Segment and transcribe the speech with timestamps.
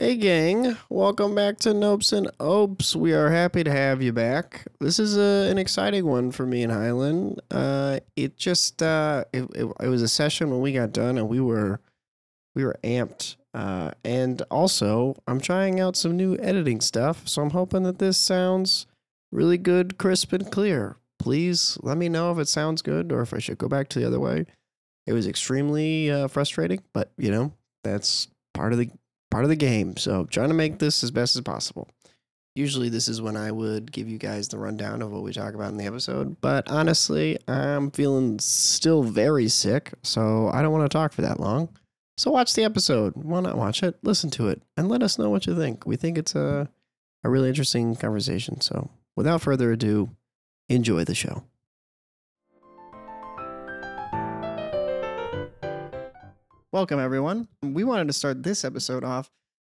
[0.00, 0.78] Hey, gang.
[0.88, 2.96] Welcome back to Nopes and Opes.
[2.96, 4.66] We are happy to have you back.
[4.80, 7.38] This is a, an exciting one for me and Highland.
[7.50, 11.28] Uh, it just uh, it, it, it was a session when we got done, and
[11.28, 11.80] we were
[12.54, 13.36] we were amped.
[13.52, 18.16] Uh, and also, I'm trying out some new editing stuff, so I'm hoping that this
[18.16, 18.86] sounds
[19.30, 20.96] really good, crisp, and clear.
[21.18, 24.00] Please let me know if it sounds good or if I should go back to
[24.00, 24.46] the other way.
[25.06, 27.52] It was extremely uh, frustrating, but you know
[27.84, 28.90] that's part of the
[29.30, 29.96] part of the game.
[29.96, 31.88] So trying to make this as best as possible.
[32.54, 35.54] Usually this is when I would give you guys the rundown of what we talk
[35.54, 40.90] about in the episode, but honestly, I'm feeling still very sick, so I don't want
[40.90, 41.68] to talk for that long.
[42.16, 43.14] So watch the episode.
[43.14, 43.96] Why not watch it?
[44.02, 45.86] Listen to it and let us know what you think.
[45.86, 46.68] We think it's a
[47.24, 48.60] a really interesting conversation.
[48.60, 50.10] So without further ado,
[50.68, 51.44] enjoy the show.
[56.72, 57.48] Welcome, everyone.
[57.64, 59.28] We wanted to start this episode off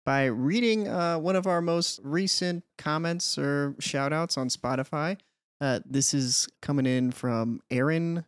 [0.05, 5.17] by reading uh, one of our most recent comments or shout outs on Spotify.
[5.59, 8.25] Uh, this is coming in from Erin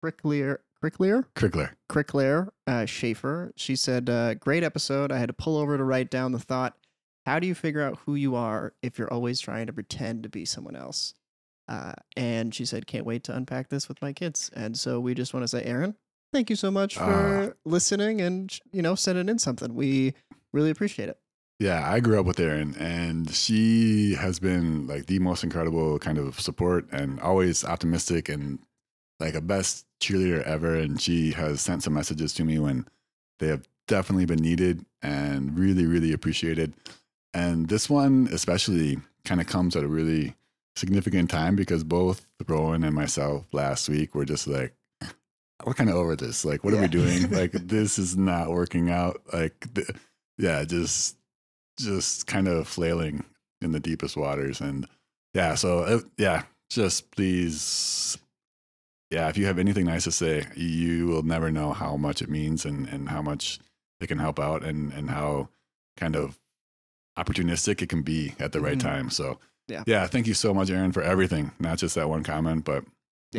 [0.00, 0.58] Cricklear.
[0.80, 1.24] Cricklear?
[1.34, 1.76] Crickler.
[1.88, 3.52] Crickler uh, Schaefer.
[3.56, 5.10] She said, uh, Great episode.
[5.10, 6.76] I had to pull over to write down the thought
[7.26, 10.28] How do you figure out who you are if you're always trying to pretend to
[10.28, 11.14] be someone else?
[11.66, 14.52] Uh, and she said, Can't wait to unpack this with my kids.
[14.54, 15.96] And so we just want to say, Erin,
[16.34, 17.06] thank you so much ah.
[17.06, 19.74] for listening and, you know, sending in something.
[19.74, 20.14] We
[20.52, 21.18] really appreciate it.
[21.60, 26.18] Yeah, I grew up with Erin, and she has been like the most incredible kind
[26.18, 28.58] of support and always optimistic and
[29.20, 30.74] like a best cheerleader ever.
[30.74, 32.88] And she has sent some messages to me when
[33.38, 36.74] they have definitely been needed and really, really appreciated.
[37.32, 40.34] And this one, especially, kind of comes at a really
[40.74, 44.74] significant time because both Rowan and myself last week were just like,
[45.64, 46.44] we're kind of over this.
[46.44, 47.30] Like, what are we doing?
[47.30, 49.20] like, this is not working out.
[49.32, 49.88] Like, th-
[50.38, 51.16] yeah, just
[51.78, 53.24] just kind of flailing
[53.60, 54.86] in the deepest waters and
[55.32, 58.16] yeah so uh, yeah just please
[59.10, 62.28] yeah if you have anything nice to say you will never know how much it
[62.30, 63.58] means and and how much
[64.00, 65.48] it can help out and and how
[65.96, 66.38] kind of
[67.18, 68.82] opportunistic it can be at the right Mhm.
[68.82, 69.82] time so Yeah.
[69.86, 72.84] yeah thank you so much erin for everything not just that one comment but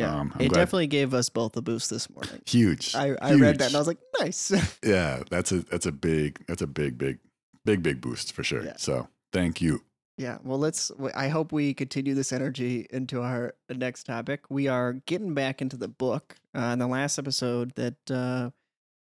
[0.04, 2.40] um, I'm it glad- definitely gave us both a boost this morning.
[2.46, 4.52] huge I, I read that and I was like, nice.
[4.84, 7.18] yeah that's a that's a big that's a big big
[7.64, 8.74] big big boost for sure Yeah.
[8.76, 9.82] so thank you
[10.18, 10.90] Yeah, well, let's.
[11.14, 14.40] I hope we continue this energy into our next topic.
[14.48, 16.36] We are getting back into the book.
[16.56, 18.48] Uh, in the last episode that uh,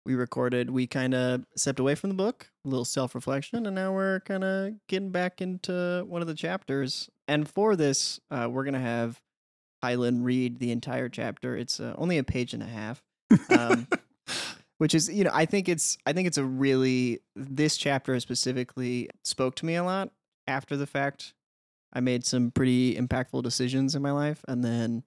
[0.05, 3.75] we recorded, we kind of stepped away from the book, a little self reflection, and
[3.75, 7.09] now we're kind of getting back into one of the chapters.
[7.29, 9.21] And for this, uh, we're gonna have
[9.85, 11.55] Highland read the entire chapter.
[11.55, 13.03] It's uh, only a page and a half.
[13.49, 13.87] Um,
[14.77, 19.09] which is you know i think it's i think it's a really this chapter specifically
[19.23, 20.09] spoke to me a lot
[20.47, 21.33] after the fact
[21.93, 25.03] i made some pretty impactful decisions in my life and then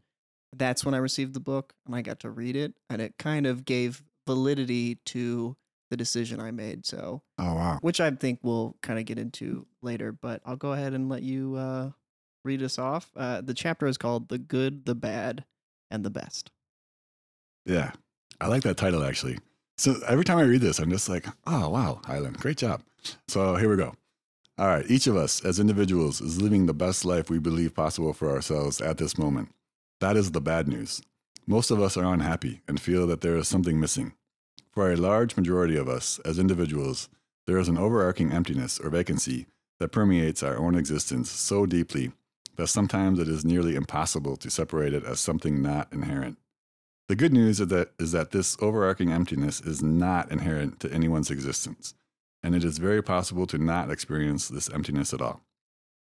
[0.56, 3.46] that's when i received the book and i got to read it and it kind
[3.46, 5.54] of gave validity to
[5.90, 9.66] the decision i made so oh wow which i think we'll kind of get into
[9.82, 11.90] later but i'll go ahead and let you uh,
[12.44, 15.44] read us off uh, the chapter is called the good the bad
[15.90, 16.50] and the best
[17.66, 17.92] Yeah,
[18.40, 19.38] I like that title actually.
[19.78, 22.82] So every time I read this, I'm just like, oh, wow, Highland, great job.
[23.28, 23.94] So here we go.
[24.58, 28.12] All right, each of us as individuals is living the best life we believe possible
[28.12, 29.50] for ourselves at this moment.
[30.00, 31.00] That is the bad news.
[31.46, 34.14] Most of us are unhappy and feel that there is something missing.
[34.72, 37.08] For a large majority of us as individuals,
[37.46, 39.46] there is an overarching emptiness or vacancy
[39.78, 42.10] that permeates our own existence so deeply
[42.58, 46.36] that sometimes it is nearly impossible to separate it as something not inherent.
[47.08, 51.30] The good news is that, is that this overarching emptiness is not inherent to anyone's
[51.30, 51.94] existence,
[52.42, 55.40] and it is very possible to not experience this emptiness at all.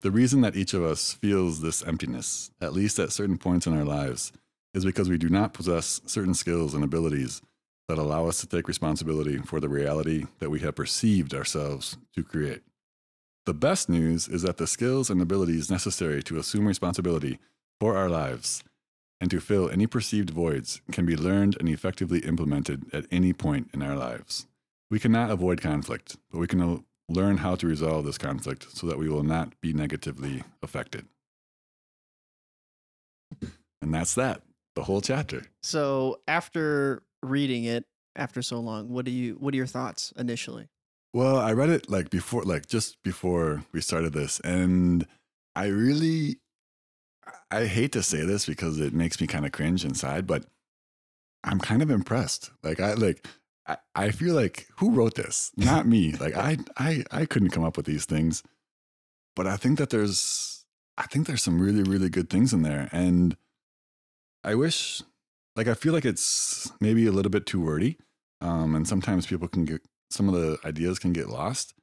[0.02, 3.76] The reason that each of us feels this emptiness, at least at certain points in
[3.76, 4.30] our lives,
[4.74, 7.40] is because we do not possess certain skills and abilities
[7.88, 12.22] that allow us to take responsibility for the reality that we have perceived ourselves to
[12.22, 12.62] create.
[13.46, 17.38] The best news is that the skills and abilities necessary to assume responsibility
[17.78, 18.64] for our lives
[19.20, 23.68] and to fill any perceived voids can be learned and effectively implemented at any point
[23.74, 24.46] in our lives.
[24.90, 28.98] We cannot avoid conflict, but we can learn how to resolve this conflict so that
[28.98, 31.06] we will not be negatively affected.
[33.82, 34.40] And that's that,
[34.74, 35.42] the whole chapter.
[35.62, 37.84] So after reading it
[38.16, 40.68] after so long, what do you what are your thoughts initially?
[41.14, 45.06] Well, I read it like before, like just before we started this, and
[45.54, 46.40] I really,
[47.52, 50.44] I hate to say this because it makes me kind of cringe inside, but
[51.44, 52.50] I'm kind of impressed.
[52.64, 53.28] Like I like
[53.64, 55.52] I, I feel like who wrote this?
[55.56, 56.12] Not me.
[56.12, 58.42] Like I I I couldn't come up with these things.
[59.36, 60.64] But I think that there's
[60.98, 62.88] I think there's some really, really good things in there.
[62.90, 63.36] And
[64.42, 65.00] I wish
[65.54, 67.98] like I feel like it's maybe a little bit too wordy.
[68.40, 69.80] Um, and sometimes people can get
[70.14, 71.74] some of the ideas can get lost,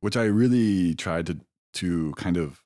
[0.00, 1.38] which I really tried to
[1.74, 2.62] to kind of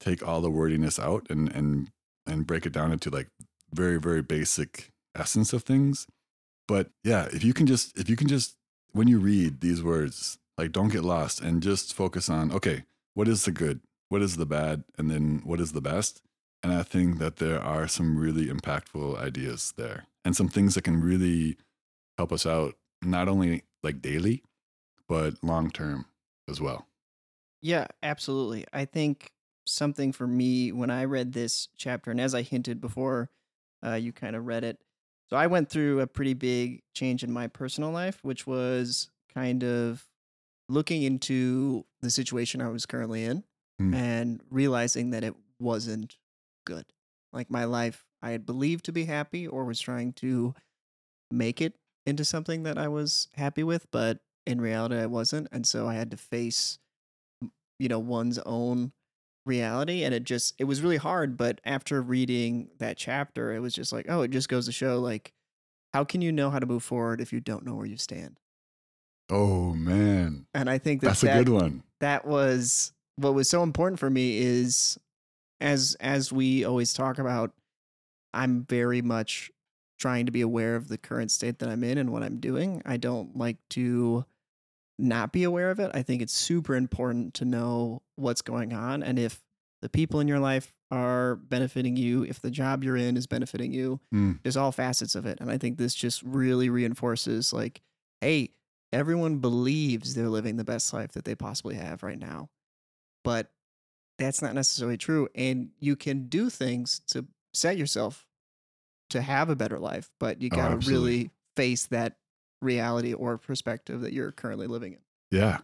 [0.00, 1.90] take all the wordiness out and and
[2.26, 3.28] and break it down into like
[3.72, 6.06] very, very basic essence of things.
[6.66, 8.56] But yeah, if you can just if you can just
[8.92, 12.84] when you read these words, like don't get lost and just focus on okay,
[13.14, 13.80] what is the good?
[14.08, 14.84] What is the bad?
[14.96, 16.22] And then what is the best?
[16.62, 20.84] And I think that there are some really impactful ideas there and some things that
[20.84, 21.58] can really
[22.16, 24.42] help us out, not only like daily,
[25.08, 26.06] but long term
[26.48, 26.88] as well.
[27.62, 28.64] Yeah, absolutely.
[28.72, 29.32] I think
[29.66, 33.30] something for me when I read this chapter, and as I hinted before,
[33.84, 34.80] uh, you kind of read it.
[35.30, 39.64] So I went through a pretty big change in my personal life, which was kind
[39.64, 40.06] of
[40.68, 43.44] looking into the situation I was currently in
[43.80, 43.92] Mm.
[43.94, 46.16] and realizing that it wasn't
[46.64, 46.84] good.
[47.32, 50.54] Like my life, I had believed to be happy or was trying to
[51.30, 51.74] make it
[52.06, 55.48] into something that I was happy with, but in reality, I wasn't.
[55.52, 56.78] And so I had to face,
[57.78, 58.92] you know, one's own
[59.46, 60.04] reality.
[60.04, 61.36] And it just, it was really hard.
[61.36, 64.98] But after reading that chapter, it was just like, oh, it just goes to show,
[65.00, 65.32] like,
[65.94, 68.38] how can you know how to move forward if you don't know where you stand?
[69.30, 70.46] Oh man.
[70.52, 71.82] And I think that That's a good one.
[72.00, 74.98] that was what was so important for me is
[75.60, 77.52] as as we always talk about
[78.34, 79.52] i'm very much
[79.98, 82.82] trying to be aware of the current state that i'm in and what i'm doing
[82.84, 84.24] i don't like to
[84.98, 89.02] not be aware of it i think it's super important to know what's going on
[89.02, 89.40] and if
[89.82, 93.72] the people in your life are benefiting you if the job you're in is benefiting
[93.72, 94.38] you Mm.
[94.42, 97.82] there's all facets of it and i think this just really reinforces like
[98.20, 98.50] hey
[98.92, 102.48] everyone believes they're living the best life that they possibly have right now
[103.24, 103.50] but
[104.18, 108.26] that's not necessarily true and you can do things to set yourself
[109.14, 111.10] to have a better life but you Oh, got to absolutely.
[111.10, 112.16] really face that
[112.62, 114.98] reality or perspective that you're currently living in
[115.30, 115.58] Yeah.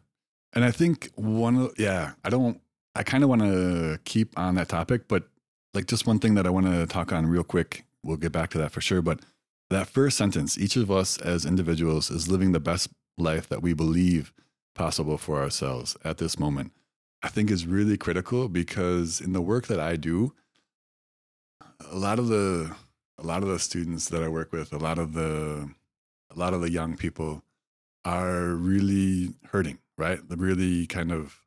[0.52, 2.60] And I think one of yeah, I don't
[2.96, 5.28] I kind of want to keep on that topic, but
[5.74, 7.84] like just one thing that I want to talk on real quick.
[8.02, 9.20] We'll get back to that for sure, but
[9.70, 13.72] that first sentence, each of us as individuals is living the best life that we
[13.74, 14.32] believe
[14.74, 16.72] possible for ourselves at this moment.
[17.22, 20.32] I think is really critical because in the work that I do,
[21.92, 22.74] a lot of the
[23.20, 25.70] a lot of the students that I work with, a lot of the
[26.34, 27.42] a lot of the young people
[28.04, 30.20] are really hurting, right?
[30.26, 31.42] They're really kind of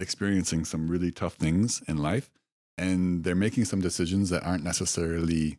[0.00, 2.30] experiencing some really tough things in life
[2.78, 5.58] and they're making some decisions that aren't necessarily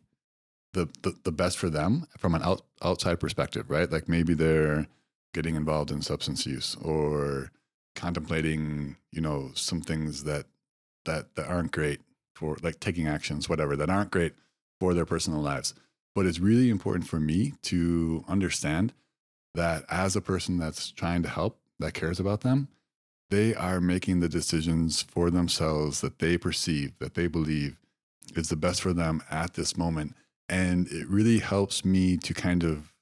[0.72, 3.90] the, the, the best for them from an out, outside perspective, right?
[3.90, 4.86] Like maybe they're
[5.34, 7.52] getting involved in substance use or
[7.94, 10.46] contemplating, you know, some things that
[11.04, 12.00] that that aren't great
[12.34, 14.34] for like taking actions, whatever, that aren't great
[14.80, 15.74] for their personal lives.
[16.14, 18.92] But it's really important for me to understand
[19.54, 22.68] that as a person that's trying to help, that cares about them,
[23.30, 27.76] they are making the decisions for themselves that they perceive, that they believe
[28.34, 30.14] is the best for them at this moment.
[30.48, 32.92] And it really helps me to kind of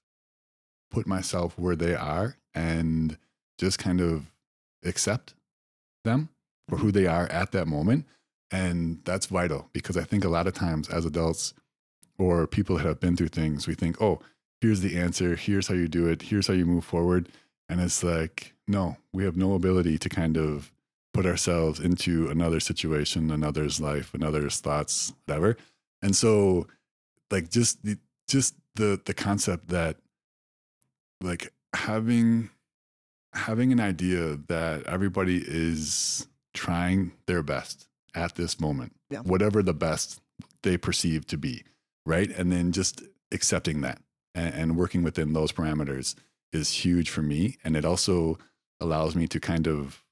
[0.91, 3.17] put myself where they are and
[3.59, 4.31] just kind of
[4.85, 5.35] accept
[6.05, 6.29] them
[6.69, 8.07] for who they are at that moment.
[8.51, 11.55] And that's vital because I think a lot of times as adults
[12.19, 14.21] or people that have been through things, we think, oh,
[14.61, 17.29] here's the answer, here's how you do it, here's how you move forward.
[17.69, 20.73] And it's like, no, we have no ability to kind of
[21.15, 25.57] put ourselves into another situation, another's life, another's thoughts, whatever.
[26.03, 26.67] And so,
[27.31, 27.99] like, just the
[28.29, 29.97] just the the concept that,
[31.23, 32.51] like, having
[33.35, 39.21] having an idea that everybody is trying their best at this moment, Yeah.
[39.21, 40.21] whatever the best
[40.63, 41.63] they perceive to be,
[42.09, 42.31] right?
[42.31, 44.01] And then just accepting that
[44.35, 46.15] and, and working within those parameters
[46.53, 47.57] is huge for me.
[47.63, 48.39] And it also
[48.81, 50.03] allows me to kind of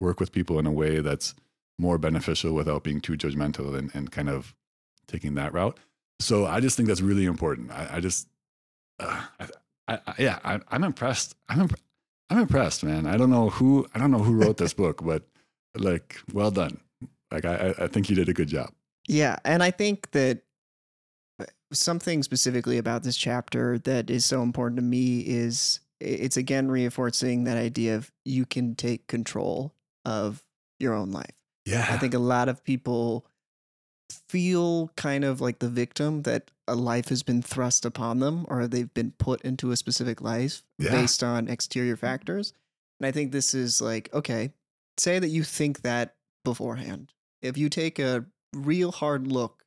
[0.00, 1.34] work with people in a way that's
[1.78, 4.54] more beneficial without being too judgmental and, and kind of
[5.06, 5.78] taking that route.
[6.20, 7.70] So I just think that's really important.
[7.70, 8.26] I, I just,
[8.98, 9.22] uh,
[9.86, 11.34] I, I, yeah, I, I'm impressed.
[11.48, 11.78] I'm, imp-
[12.30, 13.06] I'm impressed, man.
[13.06, 15.24] I don't know who, I don't know who wrote this book, but
[15.76, 16.80] like, well done.
[17.30, 18.70] Like, I, I- think you did a good job.
[19.06, 20.42] Yeah, and I think that
[21.72, 27.44] something specifically about this chapter that is so important to me is it's again reinforcing
[27.44, 30.42] that idea of you can take control of
[30.78, 31.34] your own life.
[31.66, 31.86] Yeah.
[31.90, 33.26] I think a lot of people
[34.28, 38.66] feel kind of like the victim that a life has been thrust upon them or
[38.66, 40.92] they've been put into a specific life Yeah.
[40.92, 42.52] based on exterior factors.
[43.00, 44.52] And I think this is like, okay,
[44.96, 47.12] say that you think that beforehand.
[47.42, 49.64] If you take a real hard look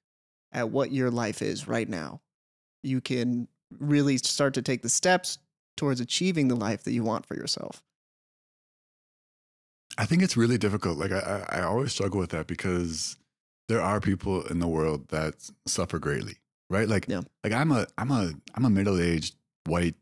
[0.52, 2.22] at what your life is right now,
[2.84, 3.48] you can
[3.80, 5.38] really start to take the steps
[5.78, 7.82] towards achieving the life that you want for yourself.
[9.98, 10.98] I think it's really difficult.
[10.98, 13.18] Like I, I always struggle with that because
[13.68, 15.36] there are people in the world that
[15.68, 16.36] suffer greatly,
[16.70, 16.88] right?
[16.88, 17.22] Like, Yeah.
[17.44, 19.96] like I'm a, I'm a, I'm a middle-aged white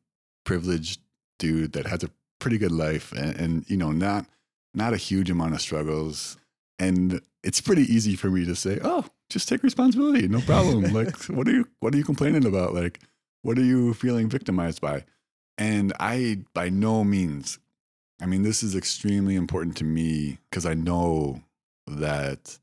[0.46, 1.02] privileged
[1.38, 4.26] dude that has a pretty good life and, and you know not,
[4.74, 6.38] not a huge amount of struggles,
[6.78, 10.84] and it's pretty easy for me to say, oh, just take responsibility, no problem.
[10.94, 12.74] like, what are you, what are you complaining about?
[12.74, 13.00] Like,
[13.42, 15.06] what are you feeling victimized by?
[15.58, 17.60] And I, by no means
[18.22, 21.42] I mean, this is extremely important to me because I know
[21.88, 22.58] that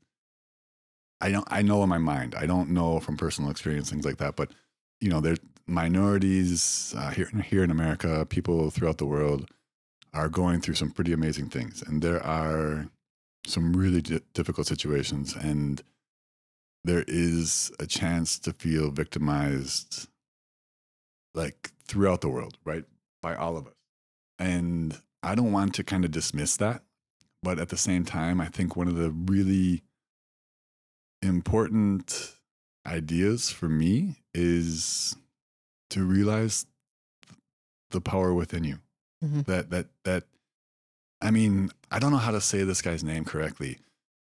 [1.19, 1.47] I don't.
[1.49, 2.35] I know in my mind.
[2.35, 4.35] I don't know from personal experience things like that.
[4.35, 4.51] But
[5.01, 8.25] you know, there minorities uh, here here in America.
[8.29, 9.49] People throughout the world
[10.13, 12.87] are going through some pretty amazing things, and there are
[13.45, 15.81] some really di- difficult situations, and
[16.87, 20.07] there is a chance to feel victimized,
[21.35, 22.85] like throughout the world, right,
[23.21, 23.73] by all of us,
[24.39, 26.83] and I don't want to kind of dismiss that.
[27.43, 29.83] But at the same time, I think one of the really
[31.21, 32.33] important
[32.85, 35.15] ideas for me is
[35.89, 36.65] to realize
[37.91, 38.79] the power within you.
[39.23, 39.45] Mhm.
[39.45, 40.23] That, that, that,
[41.21, 43.79] I mean, I don't know how to say this guy's name correctly.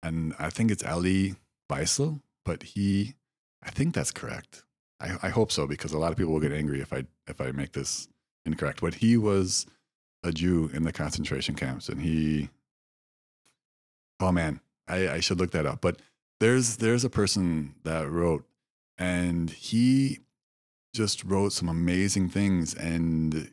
[0.03, 1.35] And I think it's Ali
[1.69, 3.15] Beisel, but he,
[3.63, 4.63] I think that's correct.
[4.99, 7.41] I, I hope so because a lot of people will get angry if I, if
[7.41, 8.07] I make this
[8.45, 8.81] incorrect.
[8.81, 9.65] But he was,
[10.23, 12.49] a Jew in the concentration camps, and he.
[14.19, 15.81] Oh man, I, I should look that up.
[15.81, 15.99] But
[16.39, 18.45] there's there's a person that wrote,
[18.97, 20.19] and he
[20.93, 23.51] just wrote some amazing things and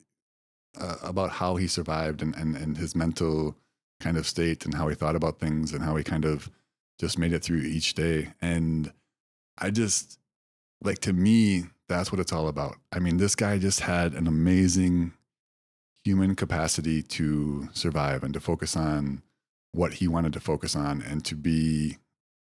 [0.78, 3.56] uh, about how he survived and, and and his mental
[4.00, 6.50] kind of state and how he thought about things and how he kind of
[6.98, 8.32] just made it through each day.
[8.40, 8.92] And
[9.56, 10.18] I just
[10.82, 12.76] like to me, that's what it's all about.
[12.92, 15.12] I mean, this guy just had an amazing
[16.04, 19.22] human capacity to survive and to focus on
[19.72, 21.98] what he wanted to focus on and to be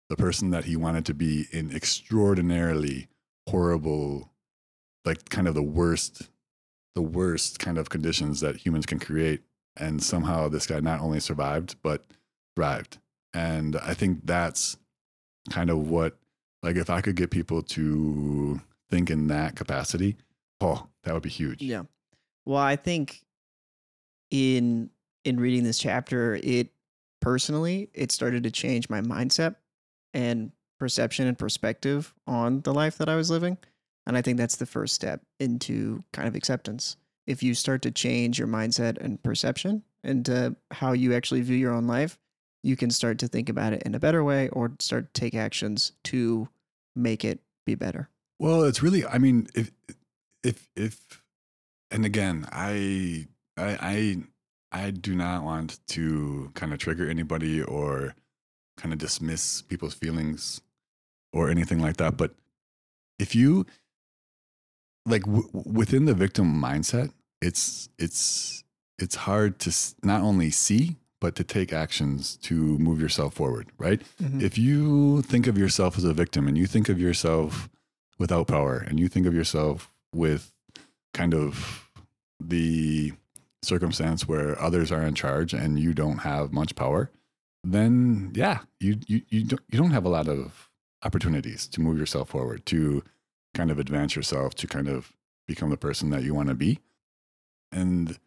[0.10, 3.08] the person that he wanted to be in extraordinarily
[3.50, 4.30] horrible
[5.06, 6.30] like kind of the worst
[6.96, 9.42] the worst kind of conditions that humans can create
[9.76, 12.06] and somehow this guy not only survived but
[12.56, 12.98] thrived
[13.38, 14.78] and i think that's
[15.50, 16.18] kind of what
[16.64, 20.16] like if i could get people to think in that capacity
[20.62, 21.84] oh that would be huge Yeah.
[22.48, 23.26] Well, I think
[24.32, 24.90] in
[25.26, 26.70] in reading this chapter, it
[27.20, 29.56] personally it started to change my mindset
[30.14, 33.58] and perception and perspective on the life that I was living.
[34.06, 36.96] And I think that's the first step into kind of acceptance.
[37.26, 41.74] If you start to change your mindset and perception uh, how you actually view your
[41.74, 42.18] own life,
[42.68, 45.34] you can start to think about it in a better way or start to take
[45.34, 46.50] actions to
[46.98, 48.10] make it be better.
[48.40, 49.06] Well, it's really.
[49.06, 49.72] I mean, if
[50.44, 51.24] if if,
[51.90, 58.16] and again, I I I I do not want to kind of trigger anybody or
[58.76, 60.60] kind of dismiss people's feelings
[61.32, 62.18] or anything like that.
[62.18, 62.36] But
[63.18, 63.66] if you
[65.06, 68.66] like w- within the victim mindset, it's it's
[69.00, 74.02] it's hard to not only see but to take actions to move yourself forward, right?
[74.22, 74.42] Mhm.
[74.42, 77.70] if you think of yourself as a victim and you think of yourself
[78.20, 80.52] without power and you think of yourself with
[81.14, 81.90] kind of
[82.40, 83.14] the
[83.64, 87.10] circumstance where others are in charge and you don't have much power
[87.64, 90.70] then yeah you you you don't, you don't have a lot of
[91.04, 93.04] opportunities to move yourself forward to
[93.56, 95.12] kind of advance yourself to kind of
[95.48, 96.80] become the person that you want to be
[97.72, 98.20] and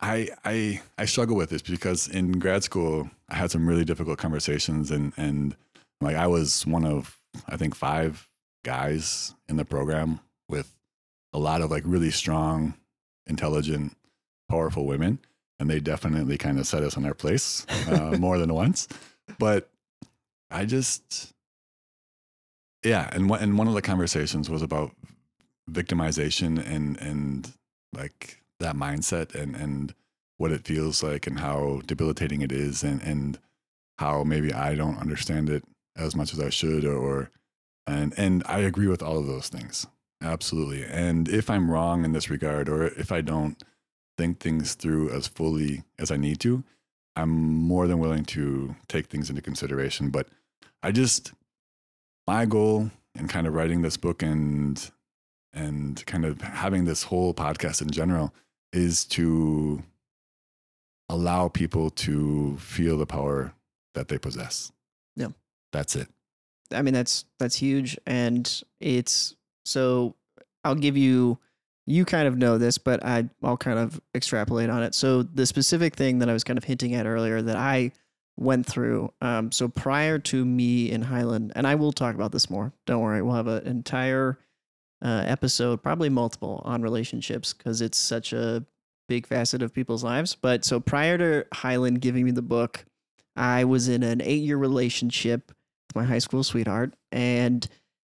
[0.00, 4.18] I I I struggle with this because in grad school I had some really difficult
[4.18, 5.56] conversations and and
[6.00, 8.28] like I was one of I think five
[8.64, 10.74] guys in the program with
[11.32, 12.74] a lot of like really strong,
[13.26, 13.96] intelligent,
[14.48, 15.18] powerful women,
[15.58, 18.88] and they definitely kind of set us in our place uh, more than once.
[19.38, 19.70] But
[20.50, 21.32] I just
[22.84, 24.92] yeah, and one and one of the conversations was about
[25.70, 27.52] victimization and and
[27.92, 29.94] like that mindset and and
[30.38, 33.38] what it feels like and how debilitating it is and and
[33.98, 35.62] how maybe I don't understand it
[35.96, 37.30] as much as I should or, or
[37.86, 39.86] and and I agree with all of those things.
[40.22, 40.84] Absolutely.
[40.84, 43.62] And if I'm wrong in this regard or if I don't
[44.16, 46.62] think things through as fully as I need to,
[47.16, 50.28] I'm more than willing to take things into consideration, but
[50.82, 51.32] I just
[52.26, 54.90] my goal in kind of writing this book and
[55.52, 58.32] and kind of having this whole podcast in general
[58.72, 59.82] is to
[61.08, 63.52] allow people to feel the power
[63.94, 64.72] that they possess.
[65.16, 65.28] Yeah.
[65.72, 66.08] That's it.
[66.72, 69.34] I mean that's that's huge and it's
[69.64, 70.14] so
[70.62, 71.38] I'll give you
[71.86, 74.94] you kind of know this but I I'll kind of extrapolate on it.
[74.94, 77.90] So the specific thing that I was kind of hinting at earlier that I
[78.36, 82.48] went through um so prior to me in Highland and I will talk about this
[82.48, 82.72] more.
[82.86, 83.20] Don't worry.
[83.20, 84.38] We'll have an entire
[85.02, 88.64] uh, episode, probably multiple on relationships because it's such a
[89.08, 90.36] big facet of people's lives.
[90.40, 92.84] But so prior to Highland giving me the book,
[93.36, 95.52] I was in an 8-year relationship
[95.88, 97.66] with my high school sweetheart and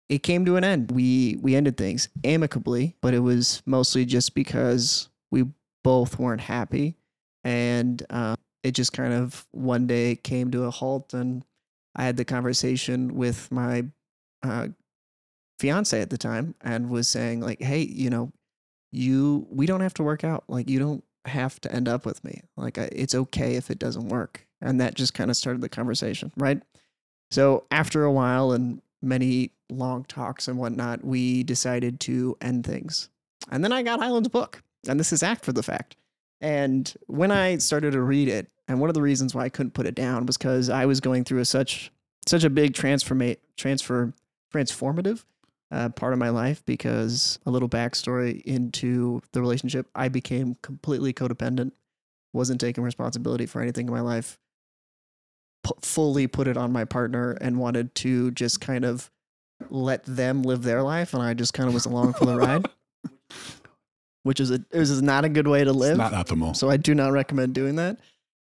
[0.08, 4.34] it came to an end we we ended things amicably but it was mostly just
[4.34, 5.44] because we
[5.82, 6.96] both weren't happy
[7.44, 11.44] and uh, it just kind of one day came to a halt and
[11.96, 13.84] i had the conversation with my
[14.42, 14.68] uh,
[15.62, 18.32] fiance at the time and was saying like hey you know
[18.90, 22.22] you we don't have to work out like you don't have to end up with
[22.24, 25.68] me like it's okay if it doesn't work and that just kind of started the
[25.68, 26.60] conversation right
[27.30, 33.08] so after a while and many long talks and whatnot, we decided to end things.
[33.50, 35.96] And then I got Highland's book, and this is after the fact.
[36.40, 39.74] And when I started to read it, and one of the reasons why I couldn't
[39.74, 41.90] put it down was because I was going through a such
[42.26, 44.12] such a big transforma- transfer
[44.54, 45.24] transformative
[45.72, 51.12] uh, part of my life because a little backstory into the relationship, I became completely
[51.12, 51.72] codependent,
[52.32, 54.38] wasn't taking responsibility for anything in my life,
[55.64, 59.10] pu- fully put it on my partner and wanted to just kind of
[59.70, 62.66] let them live their life and I just kind of was along for the ride.
[64.24, 65.96] Which is a it was not a good way to It's live.
[65.96, 66.54] not optimal.
[66.54, 67.98] so I do not recommend doing that.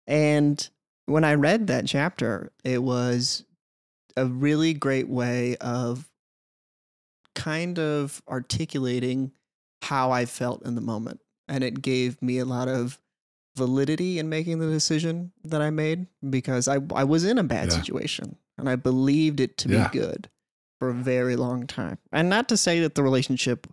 [0.07, 0.67] And
[1.05, 3.45] when I read that chapter it was
[4.17, 6.09] a really great way of
[7.39, 9.31] kind of articulating
[9.84, 13.00] how I felt in the moment and it gave me a lot of
[13.55, 17.69] validity in making the decision that I made because I I was in a bad
[17.69, 17.77] Yeah.
[17.81, 19.88] situation and I believed it to Yeah.
[19.88, 20.30] be good
[20.80, 21.97] for a very long time.
[22.12, 23.67] And not to say that the relationship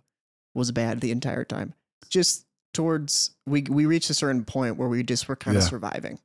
[0.53, 1.73] was bad the entire time.
[2.09, 6.19] Just towards we we reached a certain point where we just were kind of surviving.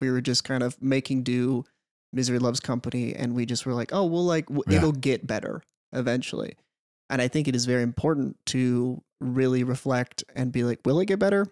[0.00, 1.64] We were just kind of making do
[2.12, 4.76] misery loves company and we just were like, "Oh, well like w- Yeah.
[4.78, 6.56] it'll get better eventually."
[7.10, 11.06] And I think it is very important to really reflect and be like, "Will it
[11.06, 11.46] get better?"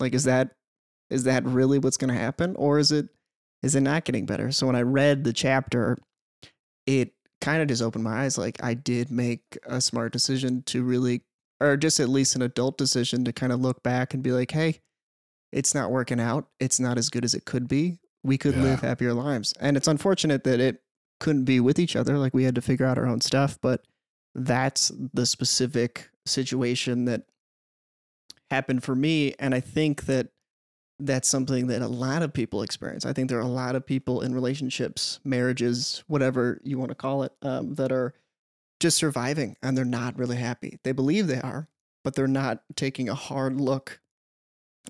[0.00, 0.54] Like is that
[1.10, 2.54] is that really what's going to happen?
[2.56, 3.08] Or is it
[3.62, 4.50] is it not getting better?
[4.52, 5.98] So when i read the chapter
[6.86, 10.82] it kind of just opened my eyes like i did make a smart decision to
[10.82, 11.22] really
[11.60, 14.50] or just at least an adult decision to kind of look back and be like
[14.50, 14.80] hey
[15.52, 16.46] it's not working out.
[16.58, 17.98] It's not as good as it could be.
[18.24, 18.62] We could Yeah.
[18.62, 19.52] live happier lives.
[19.60, 20.82] And it's unfortunate that it
[21.20, 23.84] couldn't be with each other like we had to figure out our own stuff but
[24.34, 27.22] that's the specific situation that
[28.50, 30.28] happened for me and i think that
[31.06, 33.04] that's something that a lot of people experience.
[33.04, 36.94] I think there are a lot of people in relationships, marriages, whatever you want to
[36.94, 38.14] call it, um, that are
[38.80, 40.78] just surviving and they're not really happy.
[40.84, 41.68] They believe they are,
[42.04, 44.00] but they're not taking a hard look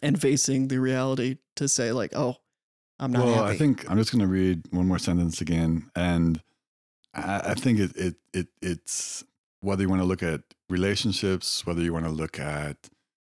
[0.02, 2.37] and facing the reality to say, like, oh,
[2.98, 3.55] I'm not well, happy.
[3.55, 6.40] I think I'm just going to read one more sentence again, and
[7.14, 9.24] I, I think it, it it it's
[9.62, 12.77] whether you want to look at relationships, whether you want to look at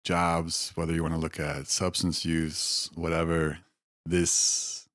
[0.04, 3.58] jobs, whether you want to look at substance use, whatever.
[4.06, 4.88] This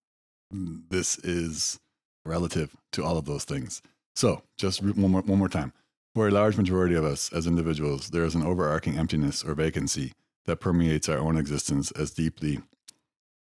[0.52, 1.80] this is
[2.26, 3.82] relative to all of those things.
[4.16, 5.74] So, just one more one more time.
[6.16, 10.14] For a large majority of us as individuals, there is an overarching emptiness or vacancy
[10.46, 12.62] that permeates our own existence as deeply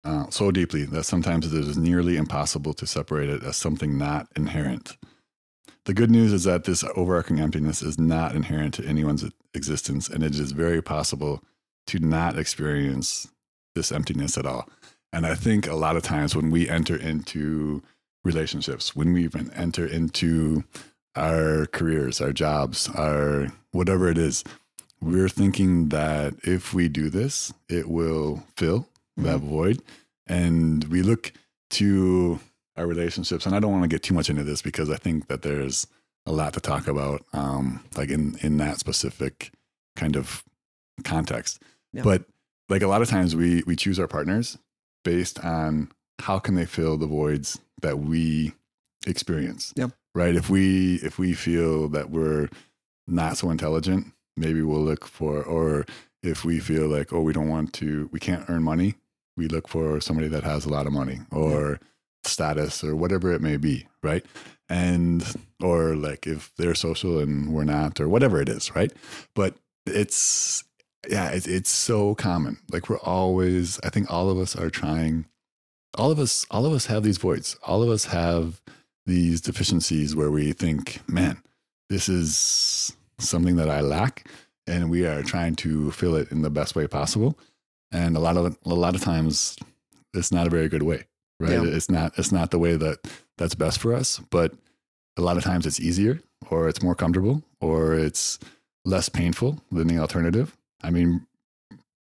[0.06, 4.28] uh, so deeply that sometimes it is nearly impossible to separate it as something not
[4.36, 4.96] inherent.
[5.84, 9.24] The good news is that this overarching emptiness is not inherent to anyone's
[9.54, 11.42] existence, and it is very possible
[11.86, 13.28] to not experience
[13.74, 14.68] this emptiness at all.
[15.12, 17.82] And I think a lot of times when we enter into
[18.24, 20.64] relationships, when we even enter into
[21.14, 24.44] our careers, our jobs, our whatever it is,
[25.00, 29.48] we're thinking that if we do this, it will fill that mm-hmm.
[29.48, 29.82] void.
[30.26, 31.32] And we look
[31.70, 32.40] to
[32.76, 35.28] our relationships, and I don't want to get too much into this because I think
[35.28, 35.86] that there's
[36.26, 39.52] a lot to talk about, um, like in in that specific
[39.94, 40.44] kind of
[41.04, 41.62] context.
[41.92, 42.02] Yeah.
[42.02, 42.24] But
[42.68, 44.58] like a lot of times, we we choose our partners
[45.04, 48.52] based on how can they fill the voids that we
[49.06, 49.72] experience.
[49.76, 49.88] Yeah.
[50.14, 50.34] Right.
[50.34, 52.48] If we if we feel that we're
[53.06, 55.86] not so intelligent, maybe we'll look for or
[56.22, 58.94] if we feel like oh we don't want to we can't earn money
[59.36, 61.78] we look for somebody that has a lot of money or
[62.26, 64.24] status or whatever it may be, right?
[64.68, 65.24] And
[65.62, 68.92] or like if they're social and we're not or whatever it is, right?
[69.34, 70.64] But it's
[71.08, 72.58] yeah, it's it's so common.
[72.70, 75.26] Like we're always I think all of us are trying
[75.96, 77.56] all of us all of us have these voids.
[77.62, 78.60] All of us have
[79.06, 81.40] these deficiencies where we think, man,
[81.88, 84.28] this is something that I lack
[84.66, 87.38] and we are trying to fill it in the best way possible.
[87.92, 89.56] And a lot of a lot of times
[90.12, 91.04] it's not a very good way,
[91.40, 91.52] right?
[91.52, 91.64] Yeah.
[91.64, 92.98] It's not it's not the way that
[93.38, 94.52] that's best for us, but
[95.16, 96.20] a lot of times it's easier
[96.50, 98.38] or it's more comfortable or it's
[98.84, 100.56] less painful than the alternative.
[100.82, 101.26] I mean,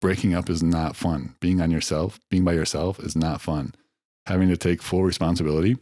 [0.01, 1.35] breaking up is not fun.
[1.39, 3.73] Being on yourself, being by yourself is not fun.
[4.25, 5.77] Having to take full responsibility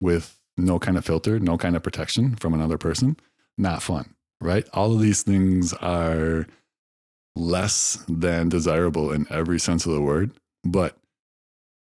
[0.00, 3.16] with no kind of filter, no kind of protection from another person,
[3.58, 4.66] not fun, right?
[4.72, 6.46] All of these things are
[7.36, 10.32] less than desirable in every sense of the word,
[10.64, 10.96] but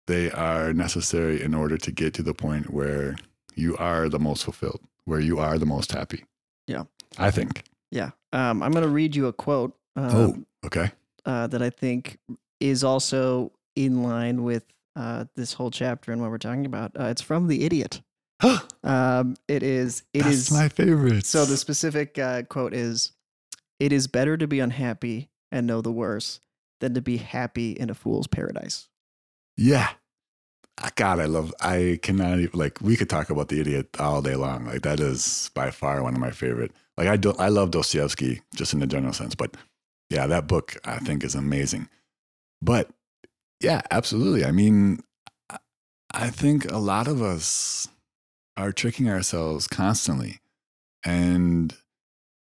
[0.07, 3.15] they are necessary in order to get to the point where
[3.55, 6.25] you are the most fulfilled, where you are the most happy.
[6.67, 6.83] Yeah.
[7.17, 7.63] I think.
[7.91, 8.11] Yeah.
[8.33, 10.91] Um, I'm going to read you a quote um, oh, okay.
[11.25, 12.17] uh, that I think
[12.59, 14.65] is also in line with
[14.95, 16.91] uh, this whole chapter and what we're talking about.
[16.99, 18.01] Uh, it's from The Idiot.
[18.83, 20.03] Um, it is.
[20.13, 21.25] It That's is- my favorite.
[21.25, 23.13] So the specific uh, quote is,
[23.79, 26.41] "It is better to be unhappy and know the worst
[26.81, 28.87] than to be happy in a fool's paradise."
[29.57, 29.89] Yeah.
[30.79, 34.21] Ah, God, I love, I cannot even, like, we could talk about the idiot all
[34.21, 34.65] day long.
[34.65, 36.71] Like, that is by far one of my favorite.
[36.97, 39.55] Like, I do, I love Dostoevsky just in the general sense, but
[40.09, 41.89] yeah, that book I think is amazing.
[42.61, 42.89] But
[43.61, 44.45] yeah, absolutely.
[44.45, 45.01] I mean,
[45.49, 45.59] I-
[46.13, 47.87] I think a lot of us
[48.57, 50.39] are tricking ourselves constantly
[51.05, 51.75] and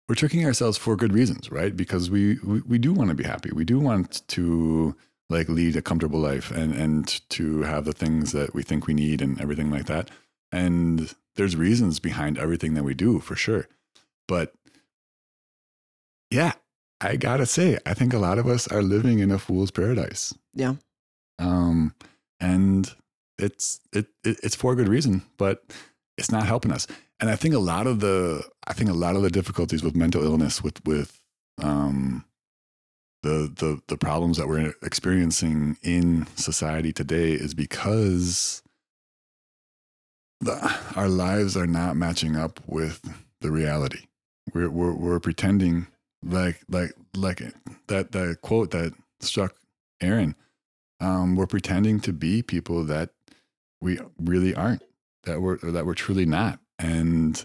[0.09, 1.77] we're tricking ourselves for good reasons, right?
[1.77, 3.51] Because we, we, we do want to be happy.
[3.53, 4.97] We do want to,
[5.31, 8.95] like lead a comfortable life and and to have the things that we think we
[8.95, 10.11] need and everything like that.
[10.53, 13.67] And there's reasons behind everything that we do for sure.
[14.29, 14.55] But
[16.31, 16.53] yeah
[17.01, 20.35] i gotta say i think a lot of us are living in a fool's paradise.
[20.55, 20.75] Yeah.
[21.39, 21.95] um
[22.41, 22.93] and
[23.39, 25.63] it's it, it it's for a good reason but
[26.17, 26.87] it's not helping us.
[27.21, 29.95] And i think a lot of the i think a lot of the difficulties with
[29.97, 31.21] mental illness with with
[31.63, 32.25] um
[33.25, 38.63] the the the problems that we're experiencing in society today is because
[40.41, 43.01] the, our lives are not matching up with
[43.41, 44.07] the reality.
[44.53, 45.87] We're we're, we're pretending
[46.23, 47.41] like like like
[47.87, 49.57] that that quote that struck
[50.03, 50.37] Erin.
[51.01, 53.11] Um, we're pretending to be people that
[53.81, 54.83] we really aren't.
[55.25, 57.43] That we're that we're truly not, and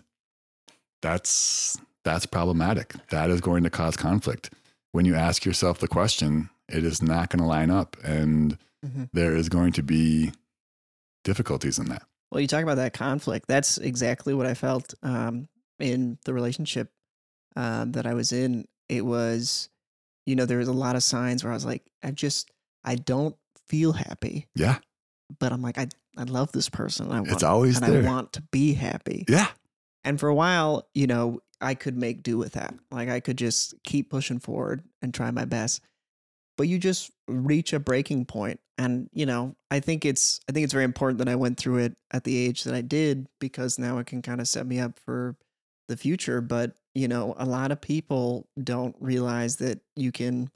[1.02, 2.96] that's that's problematic.
[3.12, 4.50] That is going to cause conflict
[4.92, 9.10] when you ask yourself the question, it is not going to line up and Mhm.
[9.14, 10.32] there is going to be
[11.24, 12.04] difficulties in that.
[12.32, 13.48] Well, you talk about that conflict.
[13.48, 15.48] That's exactly what I felt um,
[15.80, 16.92] in the relationship
[17.56, 18.66] um, that I was in.
[18.88, 19.70] It was,
[20.26, 22.52] you know, there was a lot of signs where I was like, I just,
[22.84, 23.36] I don't
[23.68, 24.78] feel happy, Yeah,
[25.40, 27.12] but I'm like, I, I love this person.
[27.12, 28.04] I want, it's always and there.
[28.04, 29.26] I want to be happy.
[29.28, 29.48] yeah,
[30.04, 32.74] And for a while, you know, I could make do with that.
[32.92, 35.82] Like I could just keep pushing forward and try my best.
[36.58, 38.60] But you just reach a breaking point.
[38.78, 41.80] And, you know, I think it's I think it's very important that I went through
[41.80, 44.80] it at the age that I did because now it can kind of set me
[44.80, 45.36] up for
[45.88, 46.42] the future.
[46.42, 50.50] But, you know, a lot of people don't realize that you can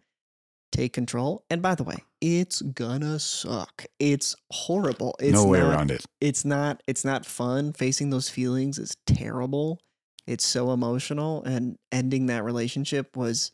[0.71, 1.45] take control.
[1.49, 3.85] And by the way, it's gonna suck.
[3.99, 5.15] It's horrible.
[5.19, 6.05] It's no way not, around it.
[6.19, 9.79] it's not it's not fun facing those feelings is terrible
[10.27, 13.51] it's so emotional and ending that relationship was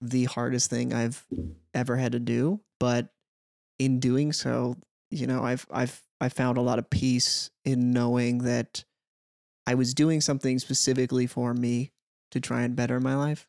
[0.00, 1.24] the hardest thing i've
[1.74, 3.08] ever had to do but
[3.78, 4.76] in doing so
[5.10, 8.84] you know i've i've i found a lot of peace in knowing that
[9.66, 11.92] i was doing something specifically for me
[12.30, 13.48] to try and better my life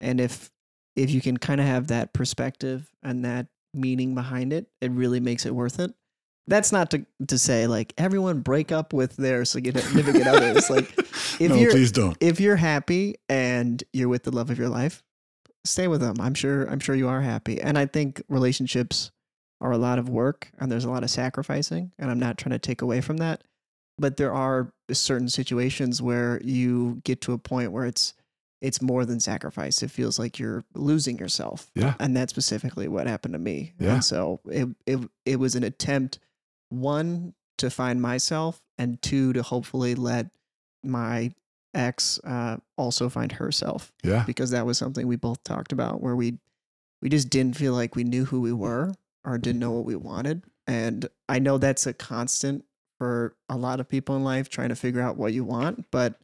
[0.00, 0.50] and if
[0.96, 5.20] if you can kind of have that perspective and that meaning behind it it really
[5.20, 5.92] makes it worth it
[6.46, 10.68] that's not to to say like everyone break up with their significant others.
[10.70, 10.92] Like
[11.40, 12.16] if no, you're- please don't.
[12.20, 15.02] if you're happy and you're with the love of your life,
[15.64, 16.16] stay with them.
[16.20, 17.60] I'm sure I'm sure you are happy.
[17.60, 19.10] And I think relationships
[19.60, 22.52] are a lot of work and there's a lot of sacrificing and I'm not trying
[22.52, 23.44] to take away from that.
[23.98, 28.14] But there are certain situations where you get to a point where it's
[28.62, 29.82] it's more than sacrifice.
[29.82, 31.70] It feels like you're losing yourself.
[31.74, 31.94] Yeah.
[32.00, 33.72] And that's specifically what happened to me.
[33.78, 33.94] Yeah.
[33.94, 36.18] And so it it it was an attempt
[36.70, 40.26] one to find myself and two to hopefully let
[40.82, 41.32] my
[41.74, 43.92] ex uh, also find herself.
[44.02, 46.38] Yeah, because that was something we both talked about where we
[47.02, 49.96] we just didn't feel like we knew who we were or didn't know what we
[49.96, 50.42] wanted.
[50.66, 52.64] And i know that's a constant
[52.98, 55.90] for a lot of people in life trying to figure out what you want.
[55.90, 56.20] But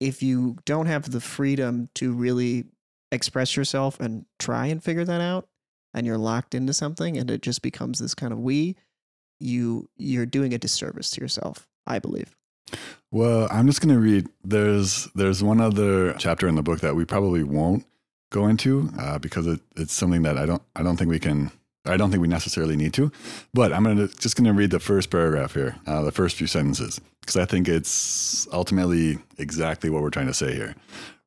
[0.00, 2.64] if you don't have the freedom to really
[3.10, 5.48] express yourself and try and figure that out,
[5.94, 8.76] and you're locked into something and it just becomes this kind of we,
[9.42, 12.36] you you're doing a disservice to yourself, I believe.
[13.10, 14.28] Well, I'm just going to read.
[14.42, 17.84] There's there's one other chapter in the book that we probably won't
[18.30, 21.50] go into uh, because it, it's something that I don't I don't think we can
[21.84, 23.10] I don't think we necessarily need to.
[23.52, 26.46] But I'm gonna just going to read the first paragraph here, uh, the first few
[26.46, 30.74] sentences, because I think it's ultimately exactly what we're trying to say here.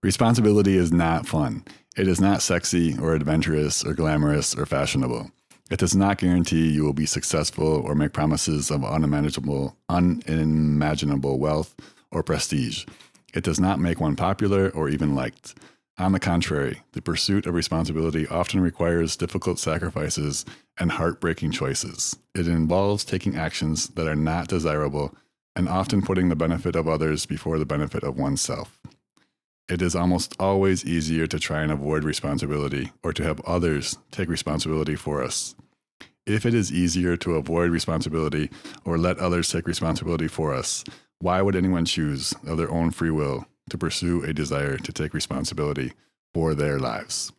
[0.01, 1.63] Responsibility is not fun.
[1.97, 5.32] It is not sexy or adventurous or glamorous or fashionable.
[5.71, 11.75] It does not guarantee you will be successful or make promises of unimaginable, unimaginable wealth
[12.12, 12.86] or prestige.
[13.34, 15.56] It does not make one popular or even liked.
[15.97, 20.45] On the contrary, the pursuit of responsibility often requires difficult sacrifices
[20.78, 22.15] and heartbreaking choices.
[22.36, 25.15] It involves taking actions that are not desirable
[25.56, 28.78] and often putting the benefit of others before the benefit of oneself.
[29.67, 34.30] It is almost always easier to try and avoid responsibility or to have others take
[34.30, 35.56] responsibility for us.
[36.28, 38.51] If it is easier to avoid responsibility
[38.84, 40.84] or let others take responsibility for us,
[41.19, 45.15] why would anyone choose, of their own free will, to pursue a desire to take
[45.15, 45.93] responsibility
[46.34, 47.32] for their lives?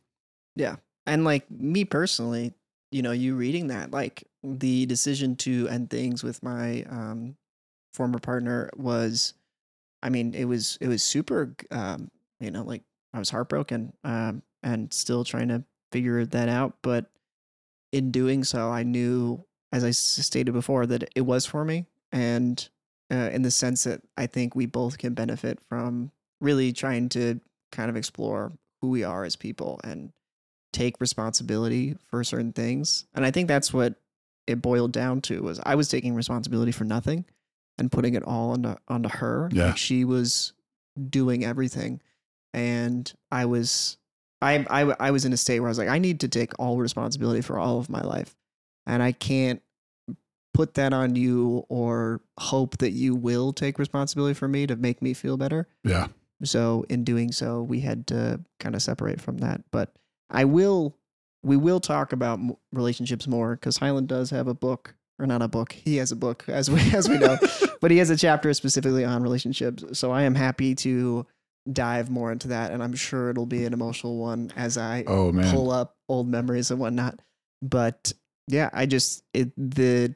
[0.57, 0.77] Yeah.
[1.07, 2.55] And like me personally,
[2.91, 7.37] you know, you reading that, like the decision to end things with my um,
[7.95, 9.35] former partner was,
[10.03, 14.43] I mean, it was it was super, um, you know, like I was heartbroken um,
[14.63, 16.77] and still trying to figure that out.
[16.83, 17.07] But
[17.93, 22.69] in doing so, I knew, as I stated before, that it was for me, and
[23.11, 27.41] uh, in the sense that I think we both can benefit from really trying to
[27.73, 30.13] kind of explore who we are as people and
[30.73, 33.07] take responsibility for certain things.
[33.15, 33.95] And I think that's what
[34.47, 37.25] it boiled down to was I was taking responsibility for nothing
[37.79, 39.49] and putting it all onto onto her.
[39.53, 39.67] Yeah.
[39.69, 40.53] Like she was
[41.09, 42.01] doing everything.
[42.53, 43.99] And I was
[44.43, 46.53] I, I I was in a state where I was like, I need to take
[46.59, 48.37] all responsibility for all of my life.
[48.87, 49.61] And I can't
[50.55, 55.03] put that on you or hope that you will take responsibility for me to make
[55.03, 55.69] me feel better.
[55.85, 56.07] Yeah.
[56.45, 59.63] So in doing so, we had to kind of separate from that.
[59.71, 59.95] But
[60.31, 60.97] I will,
[61.43, 65.43] we will talk about m- relationships more because Highland does have a book, or not
[65.43, 65.73] a book.
[65.73, 67.39] He has a book, as we as we know,
[67.81, 69.85] but he has a chapter specifically on relationships.
[69.99, 71.27] So I am happy to
[71.71, 75.33] dive more into that, and I'm sure it'll be an emotional one as I Oh
[75.33, 75.53] man.
[75.53, 77.21] pull up old memories and whatnot.
[77.63, 78.13] But
[78.49, 80.15] yeah, I just it the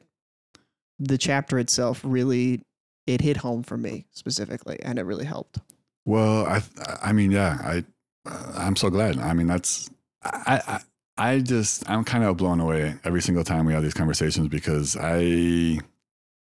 [0.99, 2.61] the chapter itself really
[3.07, 5.59] it hit home for me specifically, and it really helped.
[6.05, 6.61] Well, I
[7.01, 7.83] I mean, yeah, I
[8.29, 9.17] uh, I'm so glad.
[9.17, 9.89] I mean, that's
[10.23, 10.79] I I,
[11.17, 14.95] I just I'm kind of blown away every single time we have these conversations because
[14.95, 15.79] I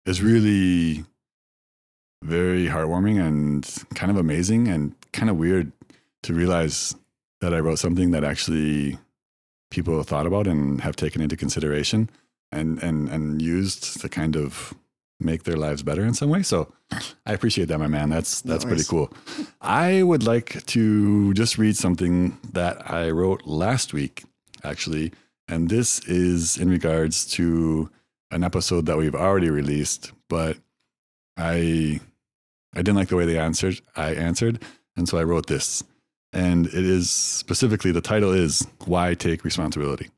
[0.07, 1.05] it's really
[2.23, 5.73] very heartwarming and kind of amazing and kind of weird
[6.23, 6.95] to realize
[7.41, 8.99] that I wrote something that actually
[9.71, 12.11] people thought about and have taken into consideration
[12.53, 14.75] and and and used to kind of
[15.21, 16.43] make their lives better in some way.
[16.43, 16.73] So
[17.27, 18.11] I appreciate that, my man.
[18.11, 19.13] That's No that's pretty cool.
[19.61, 24.25] I would like to just read something that I wrote last week,
[24.65, 25.13] actually,
[25.47, 27.91] and this is in regards to
[28.31, 30.57] an episode that we've already released, but
[31.37, 32.01] I
[32.75, 33.81] I didn't like the way they answered.
[33.97, 34.63] I answered,
[34.97, 35.83] and so I wrote this.
[36.33, 40.09] And it is specifically the title is "Why Take Responsibility."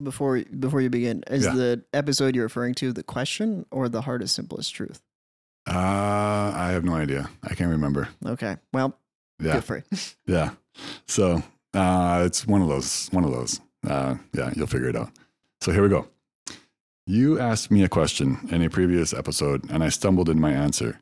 [0.00, 1.54] before before you begin is Yeah.
[1.54, 5.00] the episode you're referring to the question or the hardest simplest truth
[5.68, 7.28] Uh, I have no idea.
[7.42, 8.08] I can't remember.
[8.24, 8.96] okay well
[9.40, 9.60] Yeah,
[10.26, 10.50] yeah.
[11.08, 11.42] So
[11.74, 13.08] uh, it's one of those.
[13.10, 13.60] One of those.
[13.86, 15.10] Uh, yeah, you'll figure it out.
[15.60, 16.06] So here we go.
[17.06, 21.00] You asked me a question in a previous episode, and I stumbled in my answer.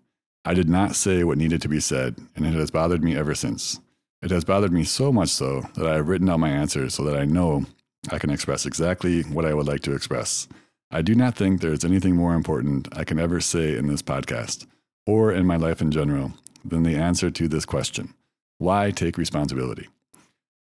[0.48, 3.34] I did not say what needed to be said, and it has bothered me ever
[3.34, 3.80] since.
[4.22, 7.02] It has bothered me so much so that I have written out my answer so
[7.02, 7.66] that I know
[8.12, 10.46] I can express exactly what I would like to express.
[10.88, 14.02] I do not think there is anything more important I can ever say in this
[14.02, 14.66] podcast,
[15.04, 16.32] or in my life in general,
[16.64, 18.14] than the answer to this question
[18.58, 19.88] Why take responsibility?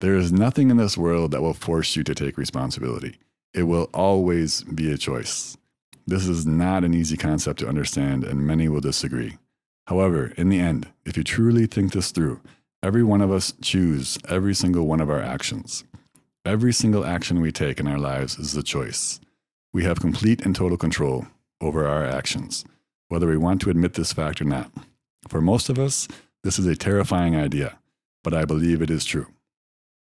[0.02, 3.16] There is nothing in this world that will force you to take responsibility.
[3.54, 5.56] It will always be a choice.
[6.06, 9.38] This is not an easy concept to understand, and many will disagree.
[9.90, 12.40] However, in the end, if you truly think this through,
[12.80, 15.82] every one of us choose every single one of our actions.
[16.46, 19.18] Every single action we take in our lives is a choice.
[19.72, 21.26] We have complete and total control
[21.60, 22.64] over our actions,
[23.08, 24.70] whether we want to admit this fact or not.
[25.26, 26.06] For most of us,
[26.44, 27.76] this is a terrifying idea,
[28.22, 29.26] but I believe it is true.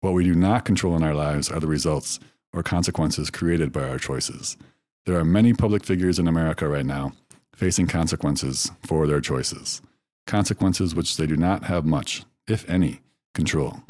[0.02, 2.20] What we do not control in our lives are the results
[2.52, 4.58] or consequences created by our choices.
[5.06, 7.14] There are many public figures in America right now
[7.58, 9.82] facing consequences for their choices.
[10.28, 13.02] Consequences which they do not have much, if any,
[13.34, 13.82] control.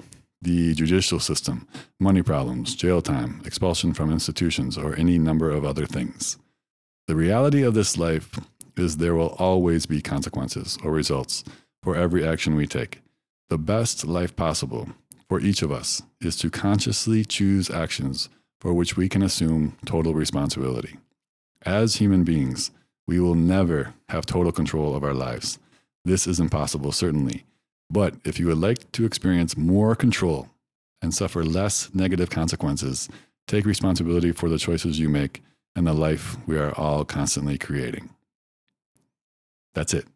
[0.42, 1.68] The judicial system,
[2.00, 6.38] money problems, jail time, expulsion from institutions, or any number of other things.
[7.08, 8.32] The reality of this life
[8.78, 11.44] is there will always be consequences or results
[11.84, 13.02] for every action we take.
[13.50, 14.90] The best life possible
[15.28, 18.30] for each of us is to consciously choose actions
[18.62, 20.98] for which we can assume total responsibility.
[21.64, 22.72] As human beings,
[23.08, 25.60] we will never have total control of our lives.
[26.06, 27.46] This is impossible, certainly.
[27.90, 30.50] But if you would like to experience more control
[31.02, 33.08] and suffer less negative consequences,
[33.48, 35.42] take responsibility for the choices you make
[35.76, 38.10] and the life we are all constantly creating.
[39.74, 40.08] That's it.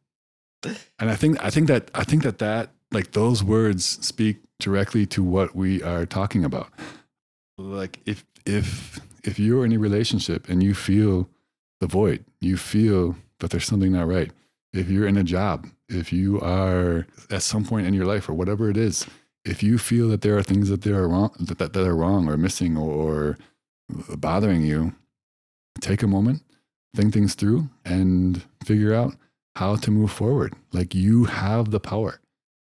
[1.00, 5.06] And I think I think that I think that that like those words speak directly
[5.08, 6.70] to what we are talking about.
[7.58, 11.30] Like if if if you're in a relationship and you feel
[11.82, 14.32] the void, you feel that there's something not right.
[14.72, 18.34] If you're in a job, if you are at some point in your life or
[18.34, 19.06] whatever it is,
[19.44, 22.30] if you feel that there are things that they are wrong that, that are wrong
[22.30, 23.38] or missing or,
[24.10, 24.94] or bothering you,
[25.82, 26.44] take a moment,
[26.96, 29.15] think things through and figure out
[29.56, 30.54] how to move forward.
[30.72, 32.22] Like you have the power.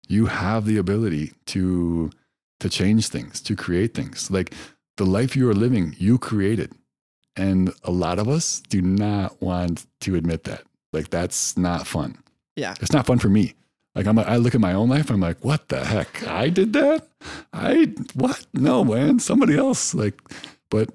[0.08, 2.10] You have the ability to
[2.60, 4.30] to change things, to create things.
[4.30, 4.54] Like
[4.96, 6.72] the life you are living, you created.
[7.38, 10.62] And a lot of us do not want to admit that.
[10.92, 12.18] Like that's not fun.
[12.56, 12.74] Yeah.
[12.80, 13.54] It's not fun for me.
[13.94, 16.26] Like I'm I look at my own life, I'm like, what the heck?
[16.26, 17.06] I did that?
[17.52, 18.46] I what?
[18.54, 19.94] No, man, somebody else.
[19.94, 20.20] Like,
[20.70, 20.90] but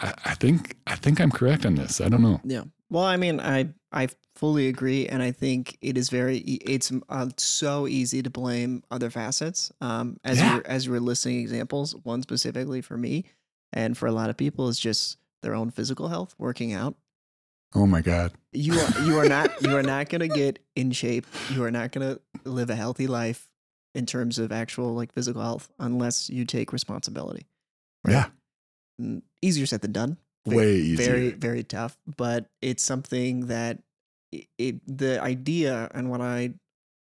[0.00, 2.00] I, I think I think I'm correct on this.
[2.00, 2.40] I don't know.
[2.44, 2.64] Yeah.
[2.90, 7.28] Well, I mean, I I fully agree, and I think it is very it's uh,
[7.36, 9.72] so easy to blame other facets.
[9.80, 10.54] Um, as Yeah.
[10.56, 13.24] you're as you were listing examples, one specifically for me,
[13.72, 16.96] and for a lot of people it's just their own physical health, working out.
[17.74, 18.32] Oh my God.
[18.52, 21.26] You are you are not you are not gonna get in shape.
[21.52, 23.48] You are not gonna live a healthy life
[23.94, 27.46] in terms of actual like physical health unless you take responsibility.
[28.04, 28.12] Right.
[28.12, 28.26] Yeah.
[29.00, 31.06] Mm, Easier said than done Ve- Way easier.
[31.06, 33.78] very very tough but it's something that
[34.32, 36.50] it, it the idea and what i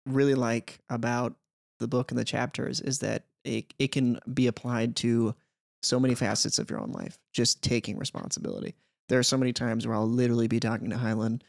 [0.07, 1.35] really like about
[1.79, 5.35] the book and the chapters is that it, it can be applied to
[5.83, 8.75] so many facets of your own life just taking responsibility.
[9.09, 11.43] There are so many times where i'll literally be talking to highland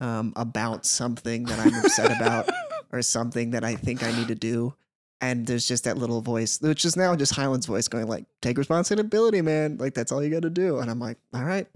[0.00, 2.48] um, about something that i'm upset about
[2.92, 4.74] or something that i think i need to do
[5.20, 8.58] and there's just that little voice which is now just highland's voice going like take
[8.58, 9.76] responsibility man.
[9.78, 10.78] Like that's all you got to do.
[10.78, 11.66] And i'm like all right.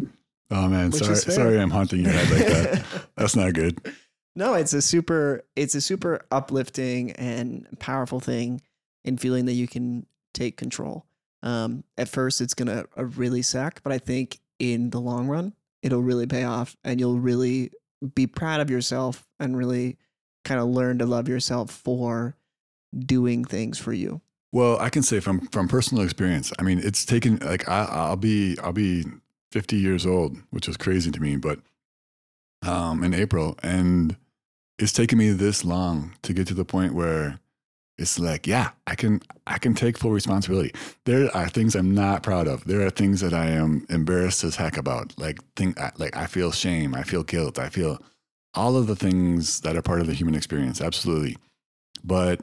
[0.51, 2.85] Oh man, Which sorry sorry I'm haunting your head like that.
[3.16, 3.81] That's not good.
[4.37, 8.61] no it's a super it's a super uplifting and powerful thing
[9.05, 11.07] in feeling that you can take control
[11.43, 15.53] um at first it's gonna uh, really suck but i think in the long run
[15.83, 17.71] it'll really pay off and you'll really
[18.15, 19.97] be proud of yourself and really
[20.45, 22.37] kind of learn to love yourself for
[23.07, 24.21] doing things for you
[24.53, 26.53] Well, I can say from from personal experience.
[26.59, 29.05] I mean, it's taken like I, I'll be I'll be
[29.51, 31.59] 50 years old, which is crazy to me, but
[32.63, 34.17] um, in April, and
[34.79, 37.41] it's taken me this long to get to the point where
[37.99, 40.73] it's like, yeah, I can I can take full responsibility.
[41.05, 42.65] There are things I'm not proud of.
[42.65, 45.13] There are things that I am embarrassed as heck about.
[45.19, 47.99] Like think like I feel shame, I feel guilt, I feel
[48.55, 50.81] all of the things that are part of the human experience.
[50.81, 51.37] Absolutely,
[52.05, 52.41] but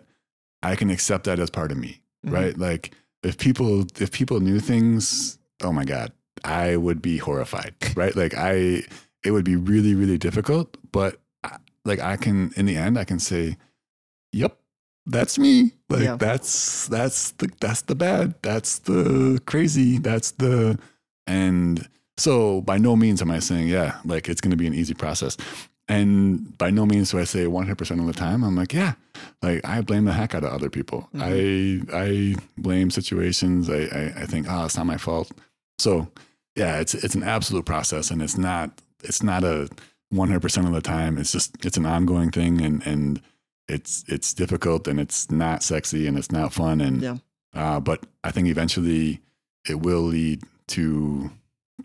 [0.62, 2.34] I can accept that as part of me Mhm.
[2.34, 2.58] right?
[2.58, 6.12] Like if people if people knew things, oh my god,
[6.44, 8.16] I would be horrified, right?
[8.16, 8.84] Like I
[9.24, 13.04] it would be really really difficult, but I- like I can in the end I
[13.06, 13.58] can say,
[14.34, 14.58] "Yep,
[15.06, 16.16] that's me." Like Yeah.
[16.16, 20.78] that's that's the that's the bad, that's the crazy, that's the
[21.28, 24.74] and so by no means am I saying, yeah, like it's going to be an
[24.74, 25.38] easy process.
[25.88, 28.44] And by no means do I say 100% of the time.
[28.44, 28.94] I'm like, yeah,
[29.42, 31.10] like I blame the heck out of other people.
[31.16, 31.92] Mm-hmm.
[31.92, 33.70] I I blame situations.
[33.70, 35.32] I, I I think, oh, it's not my fault.
[35.80, 36.08] So
[36.56, 38.70] yeah, it's it's an absolute process, and it's not
[39.04, 39.70] it's not a
[40.12, 41.18] 100 percent of the time.
[41.18, 43.22] It's just it's an ongoing thing, and and
[43.70, 47.18] it's it's difficult, and it's not sexy, and it's not fun, and Yeah.
[47.54, 49.22] uh, but I think eventually
[49.68, 51.32] it will lead to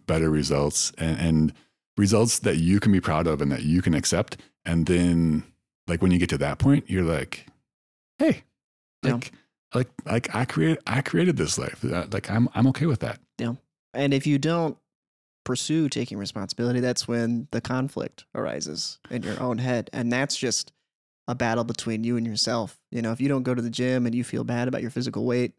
[0.06, 1.52] better results and, and
[1.96, 4.36] results that you can be proud of and that you can accept.
[4.64, 5.44] And then,
[5.86, 7.46] like when you get to that point, you're like,
[8.18, 8.42] "Hey,
[9.04, 9.14] Yeah.
[9.14, 9.32] like,
[9.74, 11.84] like, like I created, I created this life.
[11.84, 13.54] Uh, Like I'm, I'm okay with that." Yeah.
[13.92, 14.76] And if you don't
[15.44, 19.90] pursue taking responsibility, that's when the conflict arises in your own head.
[19.92, 20.72] And that's just
[21.28, 22.78] a battle between you and yourself.
[22.90, 24.90] You know, if you don't go to the gym and you feel bad about your
[24.90, 25.52] physical weight,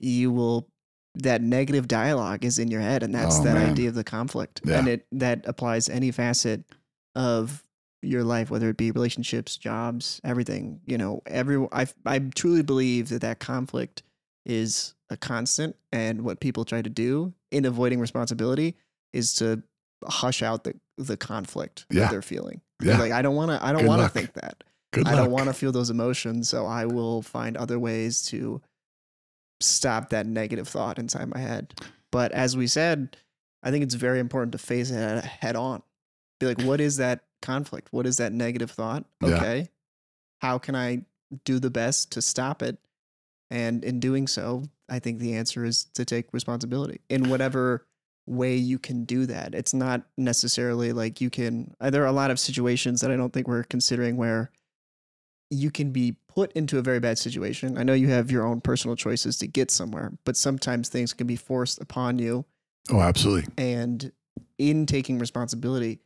[0.00, 0.68] you will
[1.14, 3.70] that negative dialogue is in your head and that's Oh, that man.
[3.70, 4.60] idea of the conflict.
[4.64, 4.78] Yeah.
[4.78, 6.64] And it that applies any facet
[7.16, 7.64] of
[8.02, 10.80] your life, whether it be relationships, jobs, everything.
[10.86, 14.02] You know, every I I truly believe that that conflict
[14.46, 18.76] is a constant, and what people try to do in avoiding responsibility
[19.12, 19.62] is to
[20.06, 22.02] hush out the the conflict Yeah.
[22.02, 22.60] that they're feeling.
[22.82, 22.98] Yeah.
[22.98, 23.64] like I don't want to.
[23.64, 24.62] I don't want to think that.
[24.92, 25.24] Good I luck.
[25.24, 28.60] don't want to feel those emotions, so I will find other ways to
[29.60, 31.74] stop that negative thought inside my head.
[32.10, 33.16] But as we said,
[33.62, 35.82] I think it's very important to face it head on.
[36.40, 37.88] Be like, what is that conflict?
[37.90, 39.04] What is that negative thought?
[39.22, 39.36] Yeah.
[39.36, 39.68] Okay.
[40.40, 41.02] How can I
[41.44, 42.78] do the best to stop it?
[43.50, 47.86] And in doing so, I think the answer is to take responsibility in whatever
[48.26, 49.54] way you can do that.
[49.54, 53.16] It's not necessarily like you can, uh, there are a lot of situations that I
[53.16, 54.50] don't think we're considering where
[55.50, 57.78] you can be put into a very bad situation.
[57.78, 61.26] I know you have your own personal choices to get somewhere, but sometimes things can
[61.26, 62.44] be forced upon you.
[62.90, 63.52] Oh, absolutely.
[63.56, 64.12] And
[64.58, 66.00] in taking responsibility,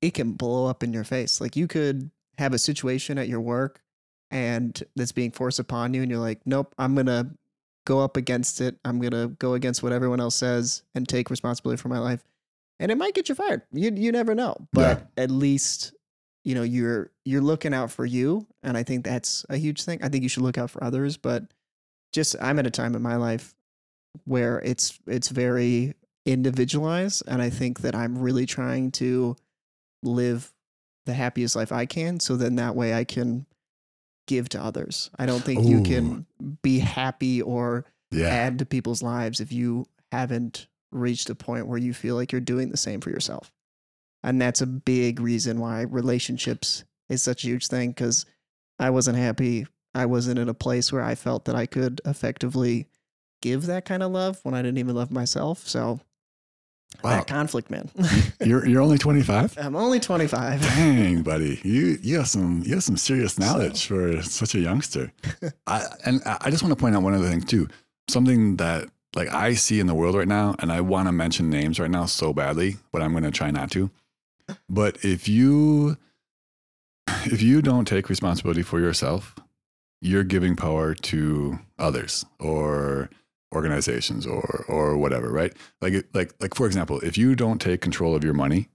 [0.00, 1.40] it can blow up in your face.
[1.40, 3.82] Like you could have a situation at your work
[4.30, 7.30] and that's being forced upon you, and you're like, nope, I'm going to
[7.86, 8.76] go up against it.
[8.84, 12.22] I'm going to go against what everyone else says and take responsibility for my life.
[12.78, 13.62] And it might get you fired.
[13.72, 14.56] You, you never know.
[14.72, 15.94] But at least
[16.48, 19.98] you know you're you're looking out for you and i think that's a huge thing
[20.02, 21.44] i think you should look out for others but
[22.14, 23.54] just i'm at a time in my life
[24.24, 25.92] where it's it's very
[26.24, 29.36] individualized and i think that i'm really trying to
[30.02, 30.54] live
[31.04, 33.44] the happiest life i can so then that way i can
[34.26, 36.24] give to others i don't think you can
[36.62, 38.28] be happy or Yeah.
[38.28, 42.40] add to people's lives if you haven't reached a point where you feel like you're
[42.40, 43.52] doing the same for yourself.
[44.22, 48.26] And that's a big reason why relationships is such a huge thing because
[48.78, 49.66] I wasn't happy.
[49.94, 52.88] I wasn't in a place where I felt that I could effectively
[53.42, 55.66] give that kind of love when I didn't even love myself.
[55.66, 56.00] So
[57.04, 57.10] Wow.
[57.10, 57.90] that conflict, man.
[58.40, 59.58] You're you're only 25.
[59.58, 60.62] I'm only 25.
[60.62, 65.12] Dang, buddy, you you have some you have some serious knowledge for such a youngster.
[65.66, 67.68] I and I I just want to point out one other thing too.
[68.08, 71.50] Something that like I see in the world right now, and I want to mention
[71.50, 73.90] names right now so badly, but I'm going to try not to.
[74.68, 75.96] But if you
[77.24, 79.34] if you don't take responsibility for yourself,
[80.00, 83.10] you're giving power to others or
[83.54, 85.54] organizations or or whatever, right?
[85.80, 88.68] Like like like for example, if you don't take control of your money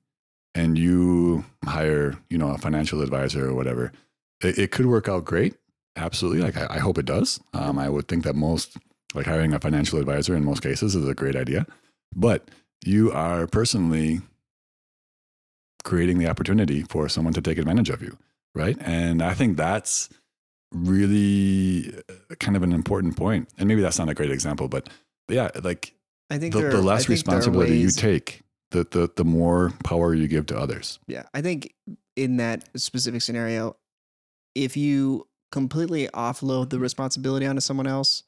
[0.55, 3.91] and you hire, you know, a financial advisor or whatever,
[4.41, 5.55] it, it could work out great.
[5.95, 6.41] Absolutely.
[6.41, 7.39] Like I, I hope it does.
[7.53, 8.77] Um, I would think that most
[9.13, 11.67] like hiring a financial advisor in most cases is a great idea.
[12.15, 12.49] But
[12.83, 14.21] you are personally
[15.83, 18.17] creating the opportunity for someone to take advantage of you,
[18.55, 18.77] right?
[18.79, 20.09] And I think that's
[20.71, 23.49] really uh, kind of an important point.
[23.57, 24.89] And maybe that's not a great example, but
[25.29, 25.93] yeah, like
[26.29, 29.25] I think the, there, the less think there are responsibility you take, the, the the
[29.25, 30.99] more power you give to others.
[31.07, 31.73] Yeah, I think
[32.15, 33.75] in that specific scenario,
[34.55, 38.23] if you completely offload the responsibility onto someone else,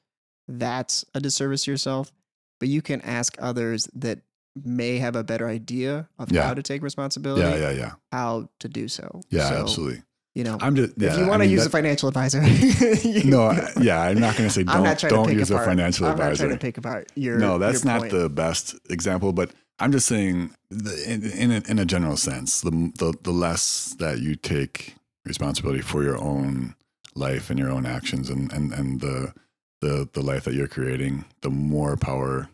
[0.48, 2.12] that's a disservice to yourself.
[2.60, 4.20] But you can ask others that
[4.64, 6.44] may have a better idea of Yeah.
[6.48, 9.22] how to take responsibility, Yeah, yeah, yeah, how to do so.
[9.30, 10.04] yeah, So, absolutely.
[10.34, 12.10] You know, I'm just yeah, if you I want to mean, use that- a financial
[12.10, 12.42] advisor,
[13.26, 15.68] no, I- yeah, I'm not going to say don't to don't use a apart.
[15.68, 16.46] financial I'm not advisor.
[16.48, 17.38] trying to pick apart your.
[17.40, 18.12] no, that's your not point.
[18.12, 22.62] the best example, but I'm just saying, the, in in a, in a general sense,
[22.62, 24.96] the, the the less that you take
[25.26, 26.76] responsibility for your own
[27.16, 29.34] life and your own actions, and and and the
[29.82, 32.50] the the life that you're creating, the more power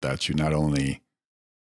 [0.00, 1.02] that you not only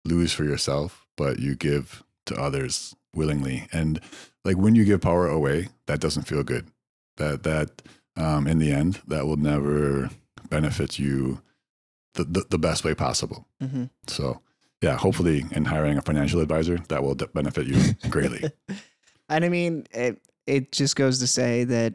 [0.06, 3.68] lose for yourself, but you give to others willingly.
[3.72, 4.00] And
[4.44, 6.68] like when you give power away, that doesn't feel good.
[7.16, 7.82] That that
[8.16, 10.10] um, in the end, that will never
[10.48, 11.40] benefit you
[12.14, 13.46] the, the, the best way possible.
[13.62, 13.90] Mhm.
[14.06, 14.40] So,
[14.82, 18.50] yeah, hopefully, in hiring a financial advisor, that will d- benefit you greatly.
[19.28, 21.94] and I mean, it it just goes to say that,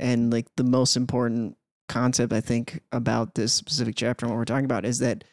[0.00, 1.56] and like the most important
[1.88, 5.24] concept I think about this specific chapter and what we're talking about is that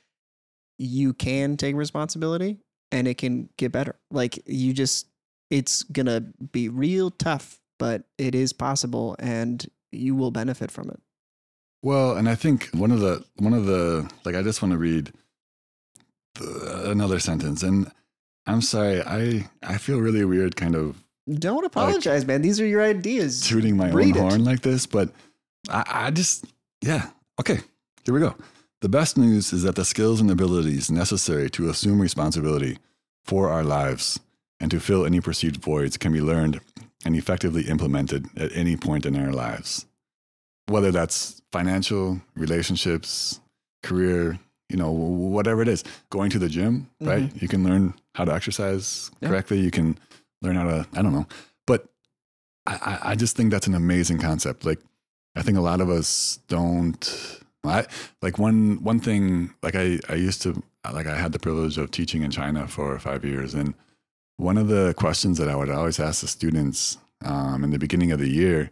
[0.78, 2.58] you can take responsibility
[2.92, 3.96] and it can get better.
[4.12, 5.08] Like you just,
[5.50, 6.22] it's gonna
[6.52, 11.00] be real tough, but it is possible, and you will benefit from it.
[11.84, 14.78] well, and I think one of the one of the like I just want to
[14.78, 15.12] read
[16.36, 17.92] the, another sentence, and
[18.46, 22.42] I'm sorry, I I feel really weird, kind of Don't apologize, man.
[22.42, 23.42] These are your ideas.
[23.48, 24.30] tooting my Read own it.
[24.30, 25.10] horn like this, but
[25.70, 26.46] I, I just,
[26.82, 27.10] yeah.
[27.40, 27.60] Okay,
[28.06, 28.36] here we go.
[28.82, 32.78] The best news is that the skills and abilities necessary to assume responsibility
[33.26, 34.20] for our lives
[34.60, 36.60] and to fill any perceived voids can be learned
[37.06, 39.86] and effectively implemented at any point in our lives.
[40.68, 43.40] Whether that's financial, relationships,
[43.84, 44.38] career,
[44.70, 47.24] you know, whatever it is, going to the gym, right?
[47.24, 47.38] Mm-hmm.
[47.42, 49.30] You can learn how to exercise Yeah.
[49.30, 49.60] correctly.
[49.60, 49.98] You can
[50.42, 51.26] learn how to, I don't know.
[51.66, 51.88] But
[52.68, 54.66] I, I just think that's an amazing concept.
[54.66, 54.80] Like,
[55.36, 57.40] I think a lot of us don't.
[57.64, 57.86] I
[58.22, 59.54] like one one thing.
[59.62, 60.62] Like I I used to
[60.94, 63.74] like I had the privilege of teaching in China for five years, and
[64.38, 68.12] one of the questions that I would always ask the students um, in the beginning
[68.12, 68.72] of the year,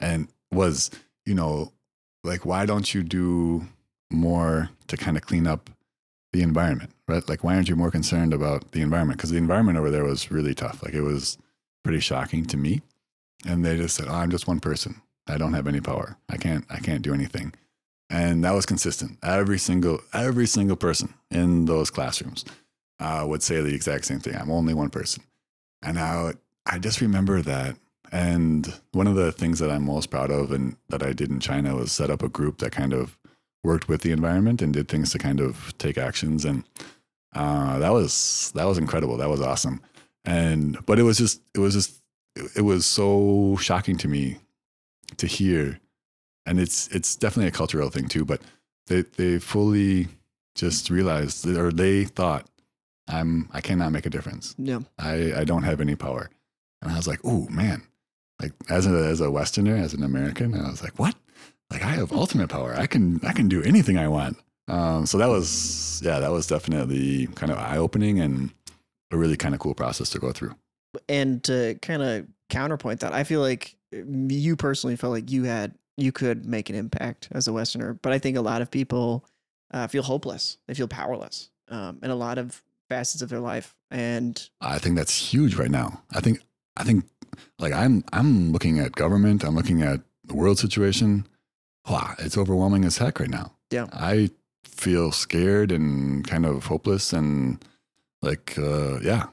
[0.00, 0.90] and was
[1.24, 1.72] you know
[2.22, 3.66] like why don't you do
[4.10, 5.70] more to kind of clean up
[6.32, 7.28] the environment, right?
[7.28, 9.18] Like why aren't you more concerned about the environment?
[9.18, 10.82] Because the environment over there was really tough.
[10.82, 11.38] Like it was
[11.82, 12.82] pretty shocking to me,
[13.46, 16.16] and they just said, "Oh, I'm just one person." I don't have any power.
[16.28, 17.52] I can't I can't do anything.
[18.08, 19.18] And that was consistent.
[19.22, 22.44] Every single every single person in those classrooms
[23.00, 24.36] uh, would say the exact same thing.
[24.36, 25.22] I'm only one person.
[25.82, 26.34] And I
[26.64, 27.76] I just remember that.
[28.12, 31.40] And one of the things that I'm most proud of and that I did in
[31.40, 33.18] China was set up a group that kind of
[33.64, 36.44] worked with the environment and did things to kind of take actions.
[36.44, 36.62] And
[37.34, 39.16] uh, that was that was incredible.
[39.16, 39.80] That was awesome.
[40.24, 42.00] And but it was just it was just
[42.54, 44.38] it was so shocking to me
[45.16, 45.80] to hear,
[46.46, 48.24] and it's it's definitely a cultural thing too.
[48.24, 48.40] But
[48.86, 50.08] they they fully
[50.54, 52.48] just realized or they thought
[53.08, 54.54] I'm I cannot make a difference.
[54.58, 54.80] Yeah.
[54.98, 56.30] I I don't have any power,
[56.82, 57.82] and I was like, oh man,
[58.40, 61.14] like as a as a Westerner, as an American, I was like, what?
[61.70, 62.74] Like I have ultimate power.
[62.76, 64.38] I can I can do anything I want.
[64.68, 68.50] Um, so that was yeah, that was definitely kind of eye opening and
[69.12, 70.54] a really kind of cool process to go through.
[71.08, 75.74] And to kind of counterpoint that, I feel like you personally felt like you had
[75.96, 79.24] you could make an impact as a Westerner, but I think a lot of people
[79.72, 80.58] uh, feel hopeless.
[80.66, 84.96] They feel powerless um, in a lot of facets of their life, and I think
[84.96, 86.02] that's huge right now.
[86.12, 86.40] I think
[86.76, 87.04] I think
[87.58, 89.44] like I'm I'm looking at government.
[89.44, 91.26] I'm looking at the world situation.
[91.88, 93.52] Wow, it's overwhelming as heck right now.
[93.70, 93.86] Yeah.
[93.92, 94.30] I
[94.64, 97.64] feel scared and kind of hopeless and
[98.22, 99.26] like uh, yeah,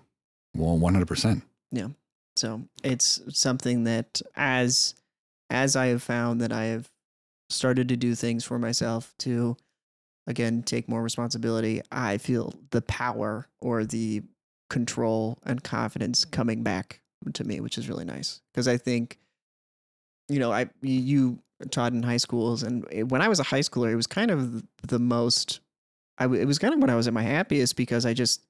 [0.56, 1.44] well, one hundred percent.
[1.72, 1.90] Yeah.
[2.36, 4.96] So it's something that as
[5.50, 6.90] as I have found that I have
[7.50, 9.56] started to do things for myself to
[10.28, 14.24] again take more responsibility, I feel the power or the
[14.70, 16.32] control and confidence mm-hmm.
[16.32, 17.02] coming back
[17.34, 19.20] to me, which is really nice because I think
[20.30, 21.40] you know I you
[21.72, 24.32] taught in high schools and eh, when I was a high schooler, it was kind
[24.32, 25.60] of the most
[26.18, 28.42] I w- it was kind of when I was at my happiest because I just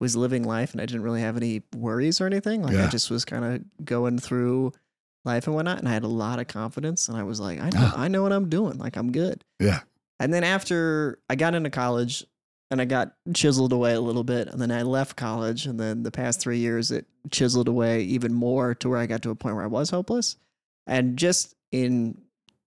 [0.00, 2.62] was living life and I didn't really have any worries or anything.
[2.62, 4.72] Like I just was kind of going through
[5.24, 7.64] life and whatnot, and I had a lot of confidence, and I was like, I
[7.70, 7.94] know, Ah.
[7.96, 8.78] I know what I'm doing.
[8.78, 9.44] Like I'm good.
[9.60, 9.80] Yeah.
[10.20, 12.24] And then after I got into college
[12.70, 16.02] and I got chiseled away a little bit, and then I left college, and then
[16.02, 19.34] the past three years it chiseled away even more to where I got to a
[19.34, 20.36] point where I was hopeless.
[20.86, 22.20] And just in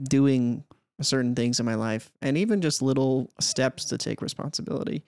[0.04, 0.64] doing
[1.02, 5.04] certain things in my life, and even just little steps to take responsibility,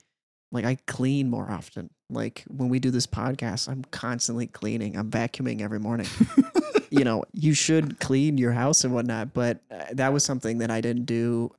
[0.52, 1.90] like I clean more often.
[2.12, 4.98] Like when we do this podcast, I'm constantly cleaning.
[4.98, 6.08] I'm vacuuming every morning
[6.92, 9.34] you know, you should clean your house and whatnot.
[9.34, 11.52] But uh, that was something that I didn't do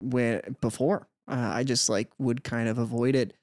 [0.00, 1.08] when before.
[1.28, 3.34] Uh, I just like would kind of avoid it,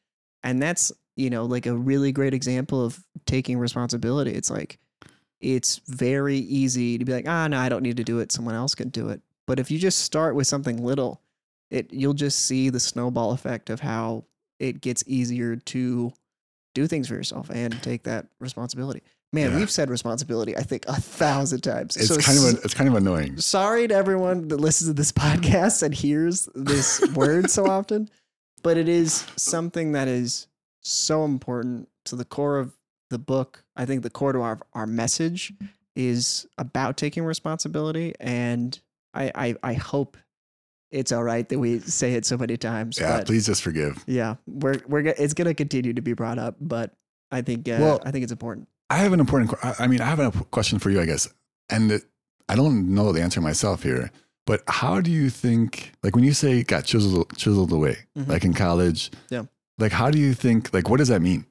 [0.43, 4.31] and that's you know like a really great example of taking responsibility.
[4.31, 4.77] It's like
[5.39, 8.31] it's very easy to be like, ah, no, I don't need to do it.
[8.31, 9.21] Someone else can do it.
[9.47, 11.21] But if you just start with something little,
[11.71, 14.25] it you'll just see the snowball effect of how
[14.59, 16.11] it gets easier to
[16.75, 19.01] do things for yourself and take that responsibility.
[19.31, 19.57] Man, Yeah.
[19.57, 21.95] we've said responsibility, I think, a thousand times.
[21.95, 23.37] It's So kind of a, it's kind of annoying.
[23.39, 28.09] sorry to everyone that listens to this podcast and hears this word so often,
[28.63, 30.47] but it is something that is
[30.81, 32.75] so important to the core of
[33.11, 33.63] the book.
[33.75, 35.53] I think the core to our, our message
[35.95, 38.13] is about taking responsibility.
[38.19, 38.79] And
[39.13, 40.17] I, I, I hope
[40.91, 42.97] it's all right that we say it so many times.
[42.99, 44.03] Yeah, please just forgive.
[44.07, 46.93] yeah, we're, we're, it's going to continue to be brought up, but
[47.31, 48.67] I think, uh, Well- I think it's important.
[48.89, 49.53] I have an important.
[49.63, 51.27] I I mean, I have a question for you, I guess,
[51.69, 52.03] and it,
[52.47, 54.11] I don't know the answer myself here.
[54.45, 58.27] But how do you think, like, when you say got chiseled chiseled away, Mhm.
[58.27, 59.43] like in college, Yeah.
[59.77, 61.45] like, how do you think, like, what does that mean?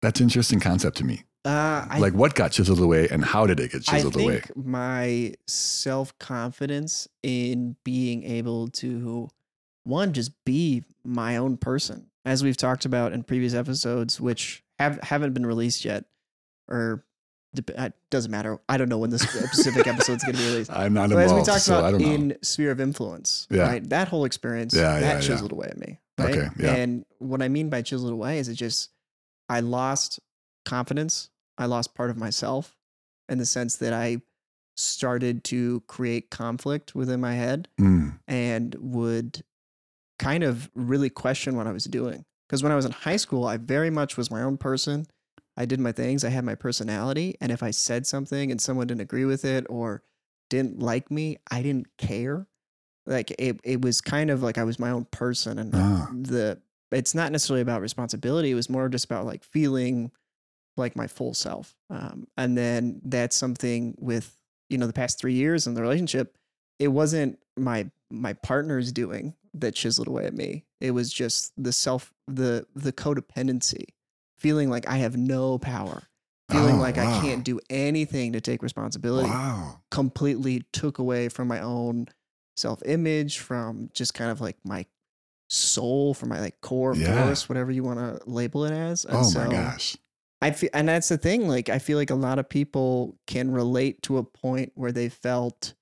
[0.00, 1.24] That's an interesting concept to me.
[1.44, 4.42] Uh, I like, what got chiseled away, and how did it get chiseled I away?
[4.56, 9.28] my self confidence in being able to
[9.84, 14.98] one just be my own person, as we've talked about in previous episodes, which have
[15.02, 16.04] haven't been released yet,
[16.68, 17.04] or
[17.54, 18.58] it doesn't matter.
[18.68, 20.70] I don't know when this specific episode is going to be released.
[20.74, 22.06] I'm not So as we talked so about know.
[22.06, 23.62] in sphere of influence, Yeah.
[23.68, 23.88] right?
[23.90, 25.20] That whole experience, Yeah, that yeah, yeah.
[25.20, 25.98] chiseled away at me.
[26.18, 26.34] Right?
[26.36, 26.72] Okay, yeah.
[26.74, 28.90] And what I mean by chiseled away is it just
[29.50, 30.18] I lost
[30.64, 31.28] confidence.
[31.58, 32.74] I lost part of myself
[33.28, 34.22] in the sense that I
[34.76, 39.42] started to create conflict within my head Mm, and would
[40.18, 42.24] kind of really question what I was doing.
[42.48, 45.06] Because when I was in high school, I very much was my own person.
[45.56, 46.24] I did my things.
[46.24, 47.36] I had my personality.
[47.40, 50.02] And if I said something and someone didn't agree with it or
[50.48, 52.46] didn't like me, I didn't care.
[53.06, 55.58] Like it, it was kind of like I was my own person.
[55.58, 56.08] And Ah.
[56.12, 58.50] the, it's not necessarily about responsibility.
[58.50, 60.10] It was more just about like feeling
[60.76, 61.74] like my full self.
[61.90, 64.38] Um, and then that's something with,
[64.70, 66.36] you know, the past three years in the relationship,
[66.78, 70.64] it wasn't my, my partner's doing that chiseled away at me.
[70.80, 73.84] It was just the self, the, the codependency
[74.42, 76.02] feeling like I have no power,
[76.50, 79.80] feeling Oh, like I can't do anything to take responsibility, Wow.
[79.90, 82.08] completely took away from my own
[82.56, 84.84] self image, from just kind of like my
[85.48, 87.24] soul, from my like core Yeah.
[87.24, 89.04] force, whatever you want to label it as.
[89.04, 89.96] And Oh so my gosh.
[90.40, 91.46] I feel, and that's the thing.
[91.46, 95.08] Like, I feel like a lot of people can relate to a point where they
[95.08, 95.74] felt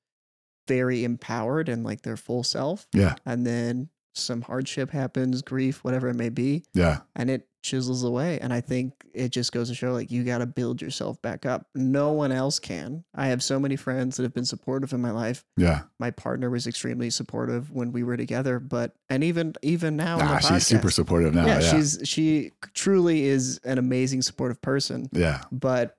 [0.69, 2.87] very empowered and like their full self.
[2.93, 3.15] Yeah.
[3.25, 7.01] And then some hardship happens, grief, whatever it may be Yeah.
[7.17, 8.39] and it chisels away.
[8.41, 11.45] And I think it just goes to show like you got to build yourself back
[11.45, 11.67] up.
[11.75, 13.05] No one else can.
[13.15, 15.45] I have so many friends that have been supportive in my life.
[15.57, 15.83] Yeah.
[15.99, 20.39] My partner was extremely supportive when we were together, but and even even now, Ah,
[20.41, 21.47] the she's super supportive now.
[21.47, 21.71] yeah, Yeah.
[21.73, 25.09] she's she truly is an amazing supportive person.
[25.13, 25.43] yeah.
[25.53, 25.97] But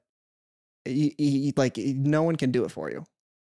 [1.58, 3.06] like no one can do it for you,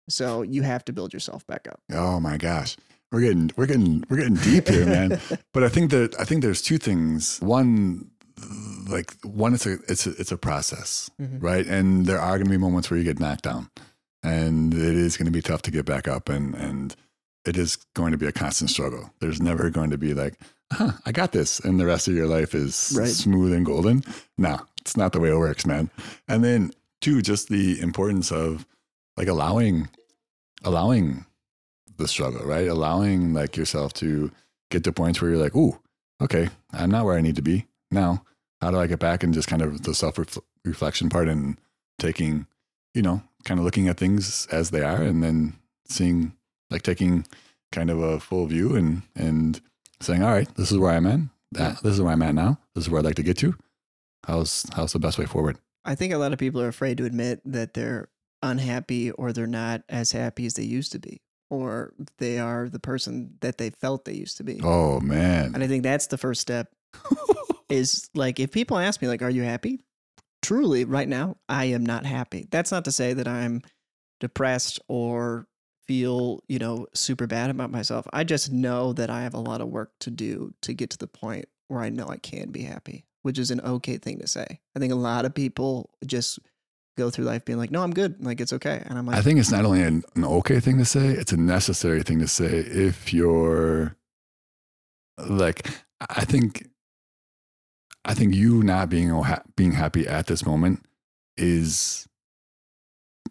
[0.10, 1.80] so you have to build yourself back up.
[1.91, 2.76] Oh my gosh.
[3.14, 5.20] We're getting we're getting we're getting deep here, man.
[5.53, 7.39] But I think that I think there's two things.
[7.41, 8.09] One,
[8.89, 11.38] like one, it's a it's a, it's a process, Mhm.
[11.41, 11.66] right?
[11.66, 13.70] And there are going to be moments where you get knocked down,
[14.24, 16.95] and it is going to be tough to get back up, and and
[17.45, 19.11] it is going to be a constant struggle.
[19.20, 20.34] There's never going to be like,
[20.72, 23.07] huh, I got this, and the rest of your life is Right.
[23.09, 24.03] smooth and golden.
[24.39, 25.89] No, it's not the way it works, man.
[26.28, 28.66] And then two, just the importance of
[29.18, 29.89] like allowing
[30.64, 31.26] allowing
[31.98, 32.68] the struggle, right?
[32.68, 34.32] Allowing like yourself to
[34.72, 35.80] get to points where you're like, ooh,
[36.22, 37.68] okay, I'm not where I need to be.
[37.91, 38.24] Now,
[38.62, 40.18] how do I get back and just kind of the self
[40.66, 41.58] reflection part and
[42.00, 42.48] taking,
[42.94, 45.56] you know, kind of looking at things as they are and then
[45.88, 46.34] seeing,
[46.70, 47.28] like taking
[47.72, 49.62] kind of a full view and, and
[50.00, 51.20] saying, all right, this is where I'm at.
[51.52, 52.60] That, uh, this is where I'm at now.
[52.74, 53.56] This is where I'd like to get to.
[54.26, 55.58] How's, how's the best way forward?
[55.86, 58.08] I think a lot of people are afraid to admit that they're
[58.41, 61.22] unhappy or they're not as happy as they used to be,
[61.54, 64.60] or they are the person that they felt they used to be.
[64.64, 65.54] Oh, man.
[65.54, 66.70] And I think that's the first step
[67.70, 69.82] is like if people ask me like are you happy?
[70.41, 72.47] Truly right now I am not happy.
[72.49, 73.62] That's not to say that I'm
[74.20, 75.47] depressed or
[75.88, 78.08] feel, you know, super bad about myself.
[78.12, 80.97] I just know that I have a lot of work to do to get to
[80.97, 84.28] the point where I know I can be happy, which is an okay thing to
[84.28, 84.60] say.
[84.76, 86.39] I think a lot of people just
[86.98, 88.24] go through life being like, "No, I'm good.
[88.24, 90.78] Like it's okay." And I'm like, I think it's not only an, an okay thing
[90.78, 93.96] to say, it's a necessary thing to say if you're
[95.18, 95.70] like,
[96.10, 96.70] I think,
[98.06, 99.22] I think you not being
[99.56, 100.86] being happy at this moment
[101.38, 102.08] is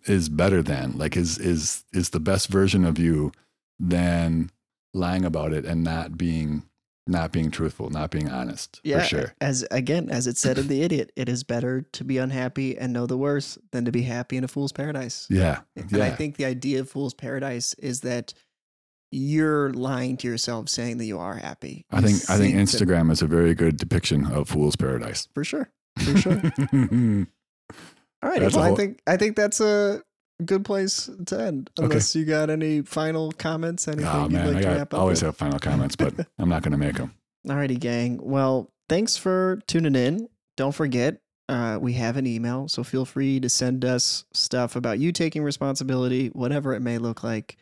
[0.06, 3.30] is better than like is is is the best version of you
[3.78, 4.50] than
[4.94, 6.64] lying about it and not being
[7.06, 8.80] not being truthful, not being honest.
[8.84, 9.34] Yeah, for sure.
[9.40, 12.92] as again, as it said in the idiot, it is better to be unhappy and
[12.92, 15.26] know the worst than to be happy in a fool's paradise.
[15.28, 18.34] Yeah, And I think the idea of fool's paradise is that
[19.10, 21.84] you're lying to yourself saying that you are happy.
[21.90, 25.28] I think I think Instagram is a very good depiction of fool's paradise.
[25.34, 26.40] for sure, for sure.
[28.22, 30.02] All right, well, I think I think that's a
[30.44, 31.70] good place to end.
[31.78, 31.86] Okay.
[31.86, 35.00] Unless you got any final comments, anything Oh you'd man, like I to wrap up
[35.00, 35.28] always with?
[35.28, 37.14] have final comments, but I'm not going to make them.
[37.46, 38.18] Alrighty, gang.
[38.22, 40.28] Well, thanks for tuning in.
[40.56, 44.98] Don't forget, uh, we have an email, so feel free to send us stuff about
[44.98, 47.56] you taking responsibility, whatever it may look like.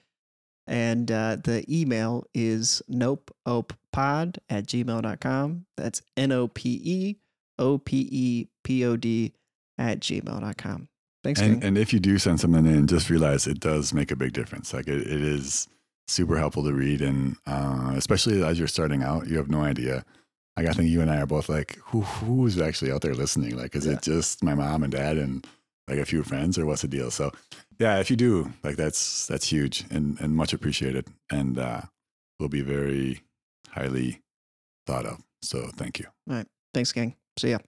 [0.67, 5.67] And uh, the email is nopeopod at gmail.com.
[5.77, 7.17] That's N O P E
[7.59, 9.33] O P E P O D
[9.79, 10.89] at gmail.com.
[11.23, 14.17] Thanks, And, and if you do send something in, just realize it does make a
[14.17, 14.73] big difference.
[14.73, 15.69] Like it, it is
[16.09, 20.05] super helpful to read, and uh, especially as you're starting out, you have no idea.
[20.57, 23.57] Like I think you and I are both like, who who's actually out there listening?
[23.57, 23.93] Like, is Yeah.
[23.95, 25.47] it just my mom and dad and
[25.89, 27.11] like a few friends, or what's the deal?
[27.11, 27.33] So,
[27.79, 31.83] yeah, if you do, like that's that's huge and and much appreciated, and uh,
[32.39, 33.21] will be very
[33.71, 34.21] highly
[34.87, 35.21] thought of.
[35.43, 36.07] So, thank you.
[36.29, 37.15] All right, thanks, gang.
[37.39, 37.59] See ya.